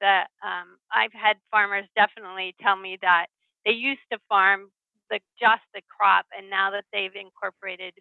the 0.01 0.23
um, 0.45 0.77
I've 0.93 1.13
had 1.13 1.37
farmers 1.51 1.85
definitely 1.95 2.55
tell 2.61 2.75
me 2.75 2.97
that 3.01 3.27
they 3.65 3.71
used 3.71 4.05
to 4.11 4.19
farm 4.29 4.69
the 5.09 5.19
just 5.39 5.63
the 5.73 5.81
crop, 5.89 6.25
and 6.37 6.49
now 6.49 6.71
that 6.71 6.85
they've 6.93 7.15
incorporated 7.15 7.93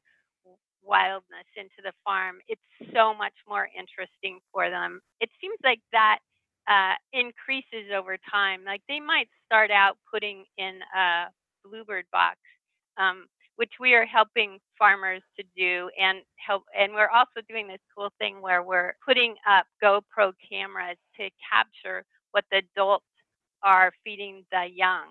wildness 0.82 1.48
into 1.56 1.80
the 1.82 1.92
farm, 2.04 2.38
it's 2.48 2.60
so 2.94 3.14
much 3.14 3.34
more 3.48 3.68
interesting 3.76 4.40
for 4.52 4.70
them. 4.70 5.00
It 5.20 5.30
seems 5.40 5.56
like 5.64 5.80
that 5.92 6.18
uh, 6.68 6.94
increases 7.12 7.90
over 7.94 8.16
time. 8.30 8.64
Like 8.64 8.82
they 8.88 9.00
might 9.00 9.28
start 9.46 9.70
out 9.70 9.96
putting 10.12 10.44
in 10.58 10.80
a 10.96 11.26
bluebird 11.64 12.06
box 12.12 12.38
um, 12.98 13.26
which 13.56 13.72
we 13.80 13.94
are 13.94 14.06
helping 14.06 14.58
farmers 14.78 15.22
to 15.38 15.44
do 15.56 15.90
and 16.00 16.20
help 16.36 16.64
and 16.78 16.92
we're 16.94 17.10
also 17.10 17.40
doing 17.48 17.68
this 17.68 17.80
cool 17.96 18.10
thing 18.18 18.42
where 18.42 18.62
we're 18.62 18.94
putting 19.06 19.34
up 19.48 19.66
GoPro 19.82 20.32
cameras 20.50 20.98
to 21.18 21.30
capture 21.52 22.04
what 22.32 22.44
the 22.50 22.58
adults 22.58 23.06
are 23.62 23.92
feeding 24.04 24.44
the 24.52 24.66
young 24.72 25.06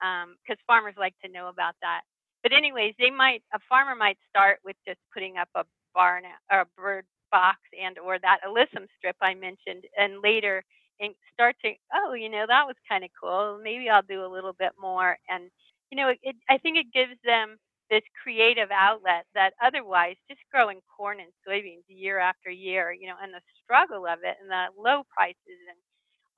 because 0.00 0.58
um, 0.60 0.66
farmers 0.66 0.94
like 0.98 1.14
to 1.24 1.30
know 1.30 1.48
about 1.48 1.74
that. 1.82 2.02
But 2.42 2.52
anyways, 2.52 2.94
they 2.98 3.10
might 3.10 3.42
a 3.54 3.58
farmer 3.68 3.94
might 3.96 4.18
start 4.28 4.58
with 4.64 4.76
just 4.86 4.98
putting 5.14 5.36
up 5.38 5.48
a 5.54 5.64
barn 5.94 6.24
or 6.52 6.60
a 6.62 6.66
bird 6.76 7.04
box 7.32 7.58
and 7.80 7.98
or 7.98 8.18
that 8.20 8.40
alyssum 8.46 8.86
strip 8.98 9.16
I 9.22 9.34
mentioned, 9.34 9.84
and 9.98 10.22
later 10.22 10.64
and 11.00 11.14
start 11.32 11.56
to 11.64 11.72
oh 11.94 12.14
you 12.14 12.28
know 12.28 12.44
that 12.48 12.66
was 12.66 12.76
kind 12.88 13.04
of 13.04 13.10
cool. 13.20 13.60
Maybe 13.62 13.88
I'll 13.88 14.02
do 14.02 14.24
a 14.24 14.32
little 14.32 14.54
bit 14.58 14.72
more, 14.80 15.18
and 15.28 15.50
you 15.92 15.98
know 15.98 16.10
it, 16.10 16.20
it, 16.24 16.36
I 16.50 16.58
think 16.58 16.78
it 16.78 16.92
gives 16.94 17.20
them 17.24 17.58
this 17.90 18.02
creative 18.24 18.70
outlet 18.72 19.26
that 19.36 19.54
otherwise 19.62 20.16
just 20.30 20.40
growing 20.52 20.80
corn 20.96 21.20
and 21.20 21.30
soybeans 21.46 21.84
year 21.88 22.18
after 22.18 22.50
year, 22.50 22.92
you 22.92 23.08
know, 23.08 23.16
and 23.22 23.34
the 23.34 23.42
struggle 23.62 24.06
of 24.08 24.20
it 24.24 24.38
and 24.42 24.50
the 24.50 24.66
low 24.82 25.04
prices 25.14 25.60
and 25.70 25.78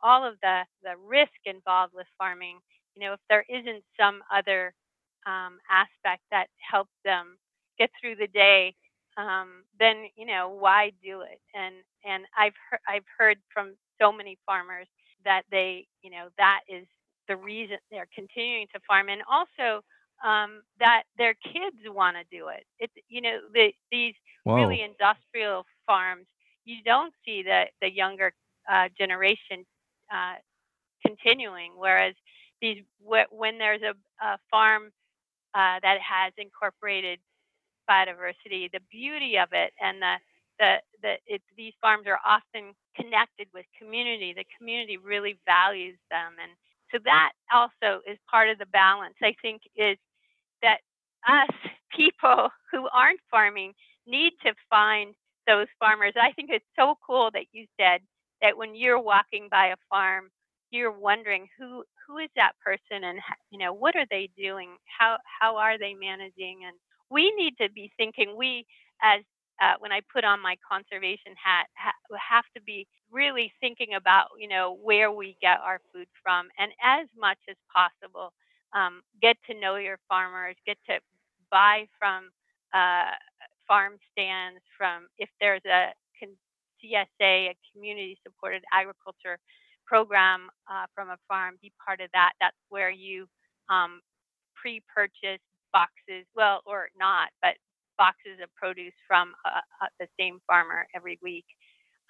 all 0.02 0.24
of 0.26 0.36
the 0.42 0.62
the 0.82 0.96
risk 1.06 1.32
involved 1.46 1.94
with 1.94 2.06
farming 2.18 2.58
you 2.96 3.02
know 3.06 3.14
if 3.14 3.20
there 3.30 3.44
isn't 3.48 3.84
some 4.00 4.22
other 4.32 4.74
um, 5.26 5.58
aspect 5.70 6.22
that 6.30 6.48
helps 6.70 6.92
them 7.04 7.36
get 7.78 7.90
through 8.00 8.16
the 8.16 8.28
day 8.28 8.74
um, 9.18 9.64
then 9.80 10.06
you 10.16 10.26
know 10.26 10.50
why 10.58 10.92
do 11.02 11.22
it? 11.22 11.40
And 11.54 11.76
and 12.04 12.24
i've 12.38 12.54
heard 12.70 12.80
i've 12.88 13.06
heard 13.18 13.38
from 13.52 13.74
so 14.00 14.12
many 14.12 14.38
farmers 14.46 14.88
that 15.24 15.42
they 15.50 15.86
you 16.02 16.10
know 16.10 16.28
that 16.38 16.60
is 16.68 16.86
the 17.28 17.36
reason 17.36 17.76
they're 17.90 18.08
continuing 18.14 18.66
to 18.74 18.80
farm 18.86 19.08
and 19.08 19.22
also 19.30 19.82
um, 20.24 20.62
that 20.78 21.02
their 21.18 21.34
kids 21.34 21.76
want 21.86 22.16
to 22.16 22.36
do 22.36 22.48
it 22.48 22.64
it's 22.78 22.92
you 23.08 23.20
know 23.20 23.38
the, 23.52 23.72
these 23.90 24.14
Whoa. 24.44 24.56
really 24.56 24.82
industrial 24.82 25.64
farms 25.86 26.26
you 26.64 26.76
don't 26.84 27.12
see 27.24 27.42
the 27.42 27.64
the 27.80 27.90
younger 27.90 28.32
uh, 28.70 28.88
generation 28.98 29.64
uh, 30.12 30.36
continuing. 31.06 31.72
Whereas 31.76 32.14
these, 32.60 32.82
when 33.00 33.58
there's 33.58 33.82
a, 33.82 33.94
a 34.24 34.38
farm 34.50 34.90
uh, 35.54 35.78
that 35.82 35.98
has 36.00 36.32
incorporated 36.38 37.18
biodiversity, 37.88 38.70
the 38.72 38.80
beauty 38.90 39.36
of 39.38 39.48
it 39.52 39.72
and 39.80 40.00
the 40.00 40.14
the, 40.60 40.76
the 41.02 41.14
it, 41.26 41.42
these 41.56 41.72
farms 41.80 42.06
are 42.06 42.20
often 42.24 42.74
connected 42.94 43.48
with 43.52 43.66
community. 43.76 44.32
The 44.36 44.46
community 44.56 44.96
really 44.98 45.36
values 45.44 45.98
them, 46.12 46.38
and 46.40 46.52
so 46.92 46.98
that 47.04 47.32
also 47.52 48.00
is 48.08 48.18
part 48.30 48.48
of 48.48 48.58
the 48.58 48.66
balance. 48.66 49.14
I 49.22 49.34
think 49.42 49.62
is 49.76 49.96
that 50.62 50.78
us 51.28 51.48
people 51.96 52.50
who 52.72 52.88
aren't 52.92 53.20
farming 53.30 53.72
need 54.06 54.32
to 54.44 54.52
find 54.68 55.14
those 55.46 55.66
farmers. 55.78 56.14
I 56.20 56.32
think 56.32 56.50
it's 56.50 56.64
so 56.76 56.96
cool 57.06 57.30
that 57.32 57.46
you 57.52 57.66
said 57.78 58.00
that 58.42 58.56
when 58.56 58.74
you're 58.74 59.00
walking 59.00 59.48
by 59.50 59.66
a 59.68 59.76
farm, 59.90 60.30
you're 60.70 60.92
wondering 60.92 61.46
who 61.58 61.84
who 62.06 62.18
is 62.18 62.28
that 62.36 62.52
person 62.62 63.04
and 63.04 63.18
you 63.50 63.58
know 63.58 63.72
what 63.72 63.96
are 63.96 64.06
they 64.10 64.30
doing? 64.36 64.76
How 64.98 65.18
how 65.40 65.56
are 65.56 65.78
they 65.78 65.94
managing? 65.94 66.62
And 66.66 66.76
we 67.10 67.32
need 67.36 67.54
to 67.60 67.70
be 67.70 67.92
thinking. 67.96 68.36
We 68.36 68.66
as 69.02 69.22
uh, 69.62 69.74
when 69.80 69.92
I 69.92 70.00
put 70.12 70.24
on 70.24 70.40
my 70.42 70.56
conservation 70.68 71.34
hat, 71.42 71.66
ha- 71.76 72.18
have 72.30 72.44
to 72.56 72.62
be 72.62 72.86
really 73.10 73.52
thinking 73.60 73.94
about, 73.94 74.28
you 74.38 74.48
know, 74.48 74.78
where 74.82 75.10
we 75.12 75.36
get 75.40 75.60
our 75.62 75.80
food 75.92 76.08
from, 76.22 76.48
and 76.58 76.72
as 76.84 77.08
much 77.18 77.38
as 77.48 77.56
possible, 77.74 78.32
um, 78.74 79.02
get 79.22 79.36
to 79.50 79.58
know 79.60 79.76
your 79.76 79.98
farmers, 80.08 80.56
get 80.66 80.78
to 80.90 80.98
buy 81.50 81.86
from 81.98 82.30
uh, 82.74 83.12
farm 83.68 83.94
stands, 84.12 84.60
from 84.78 85.08
if 85.18 85.30
there's 85.40 85.64
a 85.66 85.92
CSA, 86.84 87.50
a 87.50 87.56
community 87.72 88.18
supported 88.24 88.64
agriculture 88.72 89.38
program 89.86 90.50
uh, 90.70 90.86
from 90.94 91.10
a 91.10 91.18
farm, 91.28 91.56
be 91.62 91.72
part 91.84 92.00
of 92.00 92.10
that. 92.14 92.32
That's 92.40 92.56
where 92.70 92.90
you 92.90 93.26
um, 93.70 94.00
pre 94.54 94.82
purchase 94.94 95.40
boxes, 95.72 96.26
well, 96.36 96.62
or 96.66 96.88
not, 96.98 97.30
but 97.42 97.54
boxes 97.98 98.40
of 98.42 98.54
produce 98.56 98.94
from 99.08 99.34
uh, 99.44 99.60
uh, 99.82 99.88
the 100.00 100.08
same 100.18 100.40
farmer 100.46 100.86
every 100.94 101.18
week. 101.22 101.46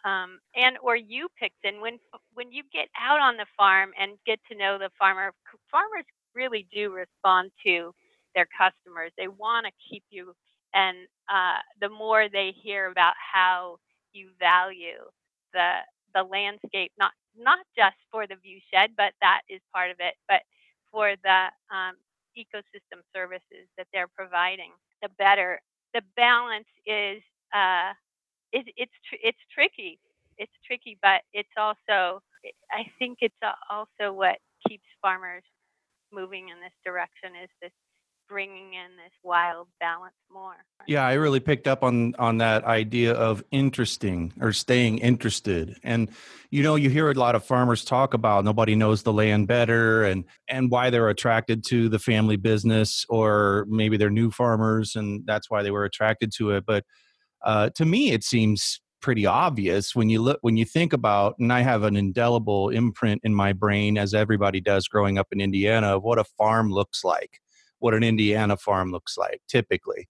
Um, 0.05 0.39
and 0.57 0.77
or 0.83 0.97
you 0.97 1.29
picked 1.41 1.65
and 1.65 1.81
when 1.81 1.99
when 2.35 2.53
you 2.53 2.63
get 2.73 2.89
out 3.01 3.21
on 3.21 3.37
the 3.37 3.47
farm 3.57 3.91
and 4.01 4.13
get 4.27 4.39
to 4.53 4.59
know 4.59 4.79
the 4.79 4.91
farmer 4.99 5.33
farmers 5.71 6.05
really 6.35 6.67
do 6.73 6.93
respond 6.93 7.53
to 7.67 7.93
their 8.35 8.47
customers 8.57 9.13
they 9.19 9.29
want 9.29 9.67
to 9.67 9.73
keep 9.91 10.05
you 10.11 10.35
and 10.75 10.97
uh, 11.29 11.59
the 11.81 11.89
more 11.89 12.29
they 12.29 12.53
hear 12.63 12.91
about 12.91 13.15
how 13.19 13.79
you 14.13 14.31
value 14.39 15.03
the 15.55 15.81
the 16.15 16.23
landscape, 16.25 16.93
not 16.99 17.13
not 17.37 17.61
just 17.77 17.97
for 18.11 18.27
the 18.27 18.37
view 18.37 18.61
shed, 18.73 18.93
but 18.97 19.13
that 19.21 19.43
is 19.49 19.61
part 19.75 19.91
of 19.91 19.99
it, 20.01 20.15
but 20.29 20.43
for 20.93 21.15
the 21.23 21.49
um, 21.75 21.95
ecosystem 22.39 23.03
services 23.15 23.69
that 23.79 23.87
they're 23.93 24.09
providing. 24.09 24.73
The 25.03 25.09
better 25.19 25.61
the 25.95 26.03
balance 26.17 26.69
is 26.87 27.23
uh, 27.55 27.93
is 28.53 28.65
it's 28.77 28.93
tr- 29.09 29.23
it's 29.23 29.39
tricky. 29.55 30.01
It's 30.39 30.53
tricky, 30.67 30.99
but 31.03 31.23
it's 31.35 31.53
also 31.57 32.23
I 32.73 32.85
think 32.99 33.19
it's 33.23 33.37
also 33.71 34.13
what 34.13 34.39
keeps 34.69 34.87
farmers 35.03 35.45
moving 36.13 36.49
in 36.51 36.61
this 36.61 36.75
direction 36.85 37.37
is 37.43 37.51
this 37.63 37.73
bringing 38.29 38.75
in 38.75 38.97
this 38.97 39.13
wild 39.23 39.69
balance 39.81 40.15
more. 40.33 40.55
Yeah, 40.87 41.07
I 41.07 41.15
really 41.15 41.41
picked 41.41 41.67
up 41.67 41.83
on 41.83 42.15
on 42.19 42.39
that 42.39 42.65
idea 42.65 43.13
of 43.13 43.43
interesting 43.51 44.33
or 44.41 44.53
staying 44.53 44.99
interested. 44.99 45.77
And 45.83 46.11
you 46.51 46.63
know, 46.63 46.77
you 46.77 46.91
hear 46.91 47.11
a 47.11 47.15
lot 47.15 47.35
of 47.35 47.45
farmers 47.45 47.85
talk 47.85 48.15
about 48.15 48.45
nobody 48.45 48.75
knows 48.75 49.03
the 49.03 49.13
land 49.13 49.49
better 49.49 50.05
and 50.05 50.25
and 50.49 50.71
why 50.71 50.91
they're 50.91 51.09
attracted 51.09 51.65
to 51.69 51.89
the 51.89 51.99
family 51.99 52.37
business 52.37 53.07
or 53.09 53.67
maybe 53.69 53.97
they're 53.97 54.11
new 54.11 54.31
farmers 54.31 54.97
and 54.97 55.25
that's 55.27 55.51
why 55.51 55.63
they 55.63 55.71
were 55.71 55.85
attracted 55.85 56.33
to 56.37 56.51
it, 56.51 56.65
but 56.67 56.85
uh, 57.45 57.71
to 57.77 57.85
me 57.85 58.11
it 58.11 58.25
seems 58.25 58.81
pretty 59.05 59.27
obvious 59.27 59.95
when 59.95 60.09
you 60.09 60.23
look 60.23 60.39
when 60.41 60.57
you 60.57 60.65
think 60.65 60.95
about 60.95 61.35
and 61.39 61.53
I 61.53 61.61
have 61.61 61.83
an 61.83 61.95
indelible 61.95 62.71
imprint 62.71 63.21
in 63.23 63.35
my 63.35 63.53
brain 63.53 63.99
as 63.99 64.15
everybody 64.15 64.63
does 64.63 64.89
growing 64.89 65.19
up 65.19 65.27
in 65.31 65.43
Indiana 65.43 65.97
of 65.97 66.03
what 66.03 66.19
a 66.19 66.25
farm 66.25 66.71
looks 66.71 67.05
like 67.05 67.39
what 67.85 67.93
an 67.93 68.03
Indiana 68.03 68.57
farm 68.57 68.91
looks 68.91 69.19
like 69.19 69.43
typically. 69.47 70.09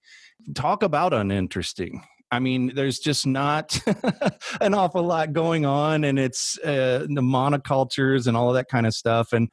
Talk 0.54 0.84
about 0.84 1.12
uninteresting. 1.12 2.04
I 2.30 2.38
mean, 2.38 2.70
there's 2.76 3.00
just 3.00 3.26
not 3.26 3.76
an 4.60 4.74
awful 4.74 5.02
lot 5.02 5.32
going 5.32 5.66
on, 5.66 6.04
and 6.04 6.16
it's 6.16 6.56
uh, 6.60 7.00
the 7.08 7.20
monocultures 7.20 8.28
and 8.28 8.36
all 8.36 8.48
of 8.48 8.54
that 8.54 8.68
kind 8.68 8.86
of 8.86 8.94
stuff. 8.94 9.32
And 9.32 9.48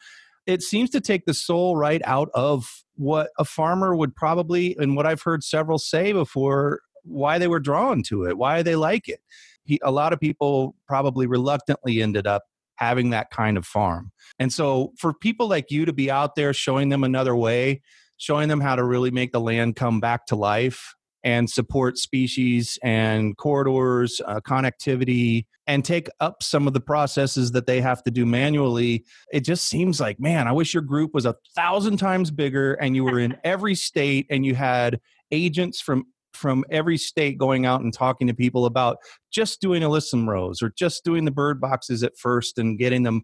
it 0.46 0.62
seems 0.62 0.92
to 0.92 1.02
take 1.02 1.26
the 1.26 1.34
soul 1.34 1.76
right 1.76 2.02
out 2.06 2.30
of 2.36 2.84
what 2.94 3.32
a 3.40 3.44
farmer 3.44 3.96
would 3.96 4.16
probably, 4.16 4.76
and 4.78 4.96
what 4.96 5.08
I've 5.08 5.24
heard 5.24 5.44
several 5.44 5.80
say 5.80 6.12
before, 6.12 6.82
why 7.04 7.40
they 7.40 7.48
were 7.48 7.60
drawn 7.60 8.04
to 8.04 8.26
it, 8.26 8.38
why 8.38 8.62
they 8.62 8.76
like 8.76 9.10
it. 9.10 9.22
He, 9.64 9.80
a 9.82 9.92
lot 9.92 10.14
of 10.14 10.20
people 10.20 10.76
probably 10.88 11.26
reluctantly 11.26 12.04
ended 12.04 12.28
up 12.28 12.44
having 12.76 13.10
that 13.12 13.32
kind 13.32 13.58
of 13.58 13.66
farm. 13.66 14.12
And 14.38 14.54
so, 14.54 14.94
for 15.00 15.12
people 15.12 15.48
like 15.48 15.72
you 15.72 15.86
to 15.86 15.94
be 15.94 16.12
out 16.12 16.36
there 16.36 16.54
showing 16.54 16.90
them 16.90 17.04
another 17.04 17.36
way, 17.36 17.82
showing 18.22 18.48
them 18.48 18.62
how 18.62 18.76
to 18.76 18.84
really 18.84 19.10
make 19.10 19.32
the 19.32 19.40
land 19.40 19.76
come 19.76 20.00
back 20.00 20.28
to 20.28 20.36
life 20.36 20.94
and 21.24 21.50
support 21.50 21.98
species 21.98 22.78
and 22.84 23.36
corridors, 23.36 24.22
uh, 24.28 24.40
connectivity, 24.42 25.46
and 25.66 25.84
take 25.84 26.08
up 26.20 26.44
some 26.44 26.68
of 26.68 26.74
the 26.74 26.80
processes 26.80 27.52
that 27.52 27.66
they 27.66 27.82
have 27.82 28.04
to 28.04 28.12
do 28.12 28.24
manually. 28.24 29.04
It 29.34 29.40
just 29.40 29.66
seems 29.66 30.00
like, 30.00 30.20
man, 30.20 30.48
I 30.48 30.52
wish 30.52 30.72
your 30.72 30.84
group 30.84 31.16
was 31.16 31.26
a 31.26 31.36
thousand 31.56 31.98
times 31.98 32.30
bigger 32.30 32.76
and 32.76 32.96
you 32.96 33.04
were 33.04 33.18
in 33.18 33.38
every 33.44 33.74
state 33.74 34.28
and 34.30 34.46
you 34.46 34.54
had 34.54 35.00
agents 35.32 35.82
from 35.82 36.06
from 36.34 36.64
every 36.70 36.98
state 36.98 37.38
going 37.38 37.66
out 37.66 37.82
and 37.82 37.94
talking 37.94 38.28
to 38.28 38.34
people 38.34 38.66
about 38.66 38.98
just 39.32 39.62
doing 39.62 39.84
a 39.84 39.90
alyssum 39.90 40.28
rows 40.28 40.62
or 40.62 40.72
just 40.78 41.04
doing 41.04 41.26
the 41.26 41.32
bird 41.32 41.60
boxes 41.60 42.04
at 42.04 42.18
first 42.18 42.58
and 42.58 42.78
getting 42.78 43.04
them 43.04 43.24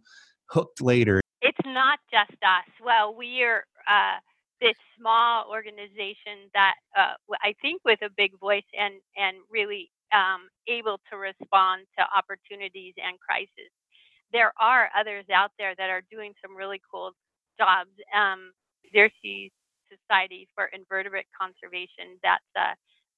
hooked 0.50 0.82
later. 0.82 1.22
It's 1.42 1.58
not 1.66 2.00
just 2.12 2.32
us. 2.44 2.70
Well, 2.84 3.16
we're 3.16 3.66
uh, 3.88 4.20
this 4.62 4.76
small 4.98 5.46
organization 5.50 6.50
that 6.54 6.76
uh, 6.98 7.14
I 7.42 7.54
think 7.62 7.82
with 7.86 8.02
a 8.02 8.10
big 8.16 8.38
voice 8.40 8.68
and 8.78 8.96
and 9.16 9.38
really 9.52 9.92
um, 10.14 10.50
able 10.68 11.00
to 11.12 11.18
respond 11.18 11.86
to 11.98 12.06
opportunities 12.16 12.94
and 12.98 13.20
crises. 13.20 13.72
There 14.34 14.52
are 14.60 14.90
others 14.98 15.26
out 15.34 15.52
there 15.58 15.76
that 15.78 15.90
are 15.90 16.02
doing 16.12 16.34
some 16.42 16.56
really 16.56 16.82
cool 16.92 17.12
jobs. 17.58 17.92
Um, 18.16 18.52
Xerces 18.96 19.52
Society 19.92 20.48
for 20.56 20.68
Invertebrate 20.74 21.28
Conservation. 21.36 22.20
That's 22.24 22.52
a, 22.56 22.76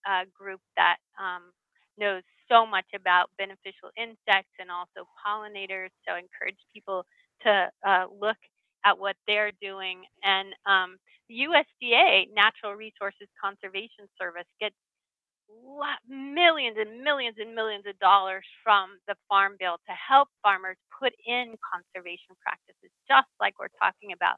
a 0.09 0.25
group 0.37 0.61
that 0.77 0.97
um, 1.19 1.51
knows 1.97 2.23
so 2.49 2.65
much 2.65 2.85
about 2.95 3.29
beneficial 3.37 3.89
insects 3.97 4.53
and 4.59 4.71
also 4.71 5.05
pollinators. 5.21 5.93
So 6.07 6.13
I 6.13 6.19
encourage 6.25 6.57
people 6.73 7.05
to 7.43 7.69
uh, 7.85 8.05
look 8.09 8.37
at 8.85 8.99
what 8.99 9.15
they're 9.27 9.51
doing. 9.61 10.03
And 10.23 10.53
um, 10.65 10.97
the 11.29 11.47
USDA, 11.49 12.27
Natural 12.35 12.73
Resources 12.75 13.27
Conservation 13.41 14.07
Service, 14.19 14.47
gets 14.59 14.75
millions 16.09 16.77
and 16.79 17.03
millions 17.03 17.37
and 17.39 17.55
millions 17.55 17.85
of 17.87 17.97
dollars 17.99 18.45
from 18.63 18.97
the 19.07 19.15
Farm 19.29 19.55
Bill 19.59 19.77
to 19.87 19.93
help 19.93 20.29
farmers 20.43 20.77
put 20.99 21.13
in 21.27 21.55
conservation 21.61 22.35
practices, 22.43 22.91
just 23.07 23.27
like 23.39 23.55
we're 23.59 23.73
talking 23.81 24.13
about. 24.13 24.37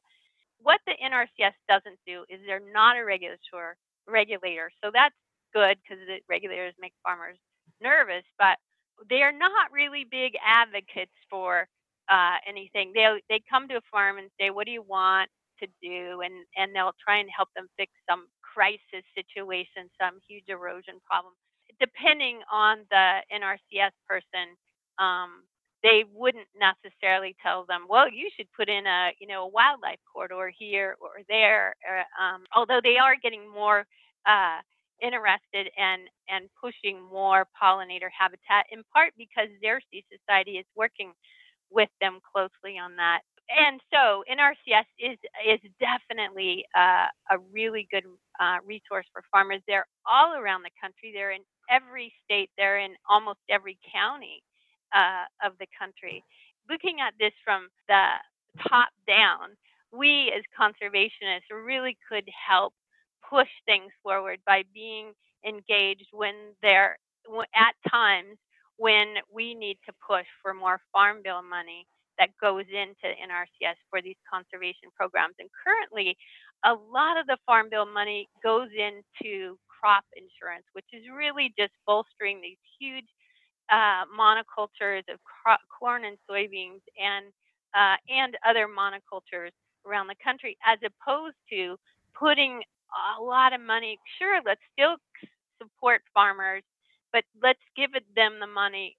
What 0.62 0.82
the 0.88 0.94
NRCS 1.04 1.56
doesn't 1.70 2.00
do 2.08 2.26
is 2.30 2.40
they're 2.48 2.62
not 2.74 2.98
a 2.98 3.06
regulator, 3.06 3.78
regulator. 4.08 4.72
So 4.84 4.92
that's 4.94 5.16
good 5.54 5.78
because 5.84 6.04
the 6.08 6.20
regulators 6.30 6.76
make 6.80 6.94
farmers 7.04 7.38
nervous, 7.82 8.24
but 8.40 8.58
they 9.10 9.24
are 9.24 9.34
not 9.34 9.72
really 9.74 10.06
big 10.10 10.34
advocates 10.46 11.14
for 11.30 11.68
uh, 12.12 12.38
anything. 12.48 12.94
They 12.96 13.08
they 13.30 13.42
come 13.50 13.70
to 13.70 13.78
a 13.78 13.82
farm 13.92 14.20
and 14.20 14.32
say, 14.40 14.52
"What 14.52 14.68
do 14.68 14.74
you 14.74 14.84
want 14.84 15.32
to 15.62 15.68
do?" 15.84 16.22
and 16.24 16.36
and 16.58 16.76
they'll 16.76 16.96
try 17.04 17.20
and 17.20 17.30
help 17.36 17.50
them 17.56 17.70
fix 17.78 17.94
some 18.10 18.28
crisis 18.44 19.06
situation, 19.16 19.90
some 20.02 20.20
huge 20.30 20.46
erosion 20.50 21.02
problem. 21.06 21.34
Depending 21.82 22.42
on 22.52 22.80
the 22.92 23.22
NRCS 23.34 23.94
person, 24.10 24.58
um, 25.00 25.44
they 25.84 26.06
wouldn't 26.14 26.48
necessarily 26.60 27.36
tell 27.44 27.66
them, 27.68 27.88
well, 27.90 28.10
you 28.12 28.30
should 28.38 28.48
put 28.58 28.70
in 28.70 28.88
a 28.88 29.12
you 29.22 29.28
know 29.28 29.46
a 29.46 29.50
wildlife 29.50 30.00
corridor 30.14 30.52
here 30.58 30.98
or 31.02 31.22
there. 31.30 31.76
Or, 31.90 32.00
um, 32.24 32.46
although 32.56 32.82
they 32.84 32.98
are 32.98 33.16
getting 33.22 33.50
more 33.52 33.88
uh, 34.28 34.60
interested 35.02 35.70
and 35.78 36.04
and 36.30 36.50
pushing 36.62 37.02
more 37.12 37.48
pollinator 37.62 38.10
habitat, 38.18 38.68
in 38.72 38.84
part 38.94 39.14
because 39.18 39.50
the 39.62 39.68
Xerces 39.68 40.06
Society 40.12 40.54
is 40.60 40.68
working 40.76 41.14
with 41.72 41.90
them 42.02 42.20
closely 42.34 42.78
on 42.78 42.96
that 42.98 43.22
and 43.50 43.82
so 43.94 44.24
NRCS 44.32 44.86
is 45.00 45.18
is 45.48 45.60
definitely 45.80 46.66
uh, 46.76 47.08
a 47.32 47.38
really 47.54 47.88
good 47.92 48.06
uh, 48.40 48.58
resource 48.66 49.06
for 49.14 49.24
farmers. 49.32 49.62
They're 49.68 49.88
all 50.10 50.36
around 50.36 50.64
the 50.64 50.72
country. 50.82 51.12
They're 51.14 51.32
in 51.32 51.44
every 51.70 52.14
state. 52.26 52.50
They're 52.58 52.80
in 52.80 52.96
almost 53.10 53.40
every 53.50 53.78
county 53.94 54.44
uh, 54.96 55.26
of 55.46 55.54
the 55.60 55.68
country. 55.78 56.24
Looking 56.70 57.00
at 57.02 57.14
this 57.20 57.34
from 57.44 57.68
the 57.88 58.06
top 58.70 58.90
down, 59.08 59.58
we 59.92 60.34
as 60.36 60.44
conservationists 60.58 61.52
really 61.54 61.98
could 62.10 62.30
help 62.32 62.74
push 63.30 63.50
things 63.66 63.92
forward 64.04 64.40
by 64.46 64.64
being 64.74 65.14
engaged 65.48 66.08
when 66.14 66.36
they're 66.62 66.98
at 67.56 67.76
times 67.92 68.38
when 68.82 69.22
we 69.32 69.54
need 69.54 69.78
to 69.86 69.94
push 70.02 70.26
for 70.42 70.54
more 70.54 70.82
farm 70.92 71.22
bill 71.24 71.44
money 71.44 71.86
that 72.20 72.30
goes 72.42 72.66
into 72.70 73.08
NRCS 73.18 73.78
for 73.90 74.02
these 74.02 74.18
conservation 74.30 74.90
programs. 74.96 75.36
And 75.40 75.50
currently, 75.64 76.18
a 76.66 76.74
lot 76.74 77.18
of 77.18 77.26
the 77.28 77.38
Farm 77.46 77.68
Bill 77.70 77.86
money 77.86 78.30
goes 78.44 78.70
into 78.78 79.58
crop 79.70 80.06
insurance, 80.16 80.66
which 80.74 80.86
is 80.94 81.04
really 81.10 81.54
just 81.58 81.74
bolstering 81.88 82.42
these 82.42 82.62
huge 82.80 83.10
uh, 83.72 84.06
monocultures 84.14 85.04
of 85.10 85.18
corn 85.80 86.06
and 86.06 86.18
soybeans 86.30 86.82
and 87.02 87.26
uh, 87.74 87.98
and 88.10 88.38
other 88.48 88.68
monocultures 88.68 89.52
around 89.88 90.08
the 90.08 90.16
country, 90.24 90.58
as 90.66 90.78
opposed 90.86 91.38
to 91.50 91.78
putting 92.20 92.62
a 93.18 93.22
lot 93.24 93.54
of 93.54 93.62
money. 93.62 93.98
Sure, 94.20 94.42
let's 94.46 94.62
still 94.74 94.98
support 95.62 96.02
farmers, 96.14 96.64
but 97.14 97.24
let's 97.42 97.60
give 97.76 97.92
them 98.16 98.40
the 98.40 98.48
money 98.48 98.98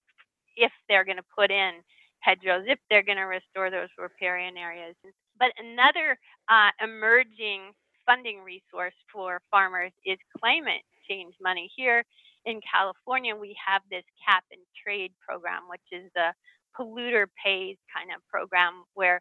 if 0.57 0.73
they're 0.89 1.05
going 1.05 1.17
to 1.19 1.35
put 1.37 1.51
in 1.51 1.75
hedgerows 2.21 2.65
if 2.69 2.79
they're 2.89 3.03
going 3.03 3.19
to 3.19 3.25
restore 3.25 3.71
those 3.71 3.89
riparian 3.99 4.57
areas. 4.57 4.95
But 5.39 5.51
another 5.59 6.19
uh, 6.49 6.71
emerging 6.83 7.73
funding 8.07 8.41
resource 8.43 8.95
for 9.13 9.41
farmers 9.51 9.93
is 10.05 10.19
climate 10.39 10.83
change 11.09 11.35
money. 11.43 11.71
Here 11.77 12.05
in 12.45 12.61
California, 12.63 13.35
we 13.35 13.57
have 13.65 13.83
this 13.91 14.05
cap 14.27 14.45
and 14.51 14.61
trade 14.85 15.13
program, 15.27 15.63
which 15.69 15.83
is 15.93 16.11
the 16.15 16.33
polluter 16.79 17.27
pays 17.45 17.77
kind 17.95 18.11
of 18.15 18.27
program 18.29 18.85
where 18.95 19.21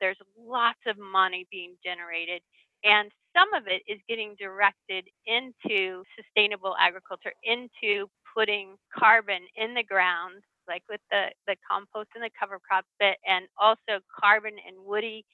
there's 0.00 0.18
lots 0.38 0.78
of 0.86 0.96
money 0.98 1.46
being 1.50 1.74
generated 1.84 2.42
and 2.84 3.10
some 3.36 3.52
of 3.54 3.66
it 3.66 3.82
is 3.86 3.98
getting 4.08 4.36
directed 4.38 5.04
into 5.26 6.04
sustainable 6.16 6.76
agriculture, 6.78 7.32
into 7.44 8.08
putting 8.34 8.76
carbon 8.96 9.42
in 9.56 9.74
the 9.74 9.82
ground 9.82 10.42
like 10.68 10.82
with 10.88 11.00
the, 11.10 11.26
the 11.46 11.56
compost 11.68 12.08
and 12.14 12.22
the 12.22 12.30
cover 12.38 12.58
crops 12.58 12.88
bit, 12.98 13.16
and 13.26 13.46
also 13.58 13.98
carbon 14.08 14.54
and 14.66 14.76
woody 14.84 15.24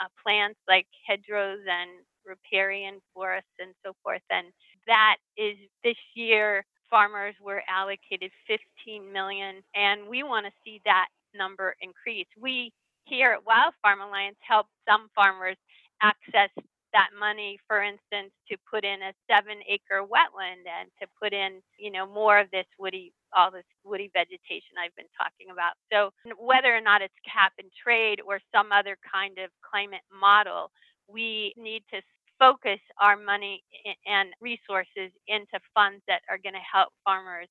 uh, 0.00 0.08
plants 0.22 0.58
like 0.68 0.86
hedgerows 1.06 1.60
and 1.68 1.90
riparian 2.24 3.00
forests 3.14 3.50
and 3.58 3.74
so 3.84 3.92
forth. 4.02 4.22
And 4.30 4.48
that 4.86 5.16
is 5.36 5.56
this 5.84 5.98
year, 6.14 6.64
farmers 6.90 7.34
were 7.42 7.62
allocated 7.68 8.30
15 8.46 9.12
million, 9.12 9.62
and 9.74 10.08
we 10.08 10.22
want 10.22 10.46
to 10.46 10.52
see 10.64 10.80
that 10.84 11.08
number 11.34 11.74
increase. 11.80 12.26
We 12.40 12.72
here 13.04 13.32
at 13.32 13.46
Wild 13.46 13.74
Farm 13.82 14.00
Alliance 14.00 14.36
help 14.46 14.66
some 14.88 15.08
farmers 15.14 15.56
access 16.02 16.50
that 16.92 17.10
money, 17.18 17.58
for 17.66 17.82
instance, 17.82 18.32
to 18.50 18.56
put 18.70 18.84
in 18.84 19.02
a 19.02 19.12
seven 19.30 19.58
acre 19.68 20.02
wetland 20.02 20.66
and 20.68 20.90
to 21.00 21.06
put 21.20 21.32
in, 21.32 21.60
you 21.78 21.90
know, 21.90 22.06
more 22.06 22.38
of 22.40 22.50
this 22.50 22.66
woody, 22.78 23.12
all 23.36 23.50
this 23.50 23.66
woody 23.84 24.10
vegetation 24.14 24.76
I've 24.82 24.94
been 24.96 25.10
talking 25.16 25.50
about. 25.52 25.74
So 25.92 26.10
whether 26.38 26.74
or 26.74 26.80
not 26.80 27.02
it's 27.02 27.14
cap 27.26 27.52
and 27.58 27.70
trade 27.82 28.20
or 28.26 28.40
some 28.54 28.72
other 28.72 28.96
kind 29.12 29.38
of 29.38 29.50
climate 29.68 30.04
model, 30.12 30.70
we 31.08 31.54
need 31.56 31.84
to 31.94 32.00
focus 32.38 32.80
our 33.00 33.16
money 33.16 33.62
and 34.06 34.30
resources 34.40 35.12
into 35.28 35.58
funds 35.74 36.02
that 36.08 36.22
are 36.30 36.38
going 36.38 36.54
to 36.54 36.70
help 36.72 36.90
farmers 37.04 37.48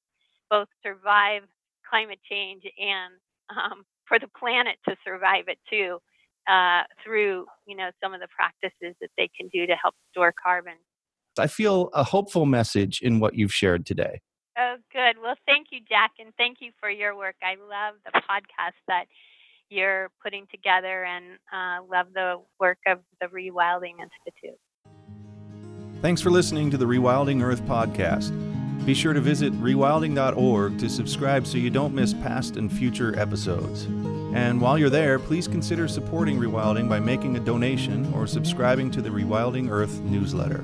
both 0.50 0.68
survive 0.84 1.44
climate 1.90 2.20
change 2.30 2.64
and 2.80 3.14
um, 3.52 3.86
for 4.08 4.20
the 4.20 4.30
planet 4.40 4.78
to 4.88 4.96
survive 5.06 5.46
it 5.48 5.60
too 5.70 6.00
uh, 6.48 6.84
through 7.04 7.46
you 7.66 7.76
know 7.76 7.90
some 8.04 8.14
of 8.14 8.22
the 8.22 8.28
practices 8.28 8.96
that 9.02 9.10
they 9.18 9.30
can 9.38 9.50
do 9.50 9.66
to 9.68 9.76
help 9.76 9.96
store 10.12 10.34
carbon. 10.42 10.74
I 11.40 11.48
feel 11.48 11.90
a 11.94 12.04
hopeful 12.04 12.46
message 12.46 13.02
in 13.02 13.20
what 13.20 13.36
you've 13.36 13.54
shared 13.54 13.86
today. 13.86 14.22
Oh, 14.58 14.78
good. 14.92 15.18
Well, 15.22 15.36
thank 15.46 15.68
you, 15.72 15.82
Jack, 15.88 16.14
and 16.20 16.34
thank 16.36 16.58
you 16.62 16.72
for 16.80 16.90
your 16.90 17.16
work. 17.16 17.36
I 17.44 17.56
love 17.56 17.96
the 18.06 18.20
podcast 18.28 18.74
that 18.88 19.06
you're 19.70 20.10
putting 20.24 20.48
together 20.50 21.04
and 21.04 21.26
uh, 21.54 21.84
love 21.90 22.08
the 22.14 22.42
work 22.60 22.80
of 22.88 23.00
the 23.22 23.28
Rewilding 23.28 23.96
Institute. 24.02 24.58
Thanks 26.02 26.22
for 26.22 26.30
listening 26.30 26.72
to 26.72 26.78
the 26.78 26.86
Rewilding 26.86 27.44
Earth 27.44 27.62
podcast. 27.64 28.32
Be 28.86 28.94
sure 28.94 29.14
to 29.14 29.22
visit 29.22 29.54
rewilding.org 29.62 30.80
to 30.80 30.90
subscribe 30.90 31.46
so 31.46 31.58
you 31.58 31.70
don't 31.70 31.94
miss 31.94 32.14
past 32.14 32.56
and 32.56 32.72
future 32.72 33.18
episodes. 33.20 33.88
And 34.34 34.60
while 34.62 34.78
you're 34.78 34.90
there, 34.90 35.20
please 35.20 35.48
consider 35.48 35.88
supporting 35.88 36.38
Rewilding 36.38 36.90
by 36.90 37.00
making 37.00 37.38
a 37.38 37.40
donation 37.40 38.14
or 38.14 38.28
subscribing 38.28 38.92
to 38.92 39.02
the 39.02 39.10
Rewilding 39.10 39.70
Earth 39.70 40.02
newsletter. 40.02 40.64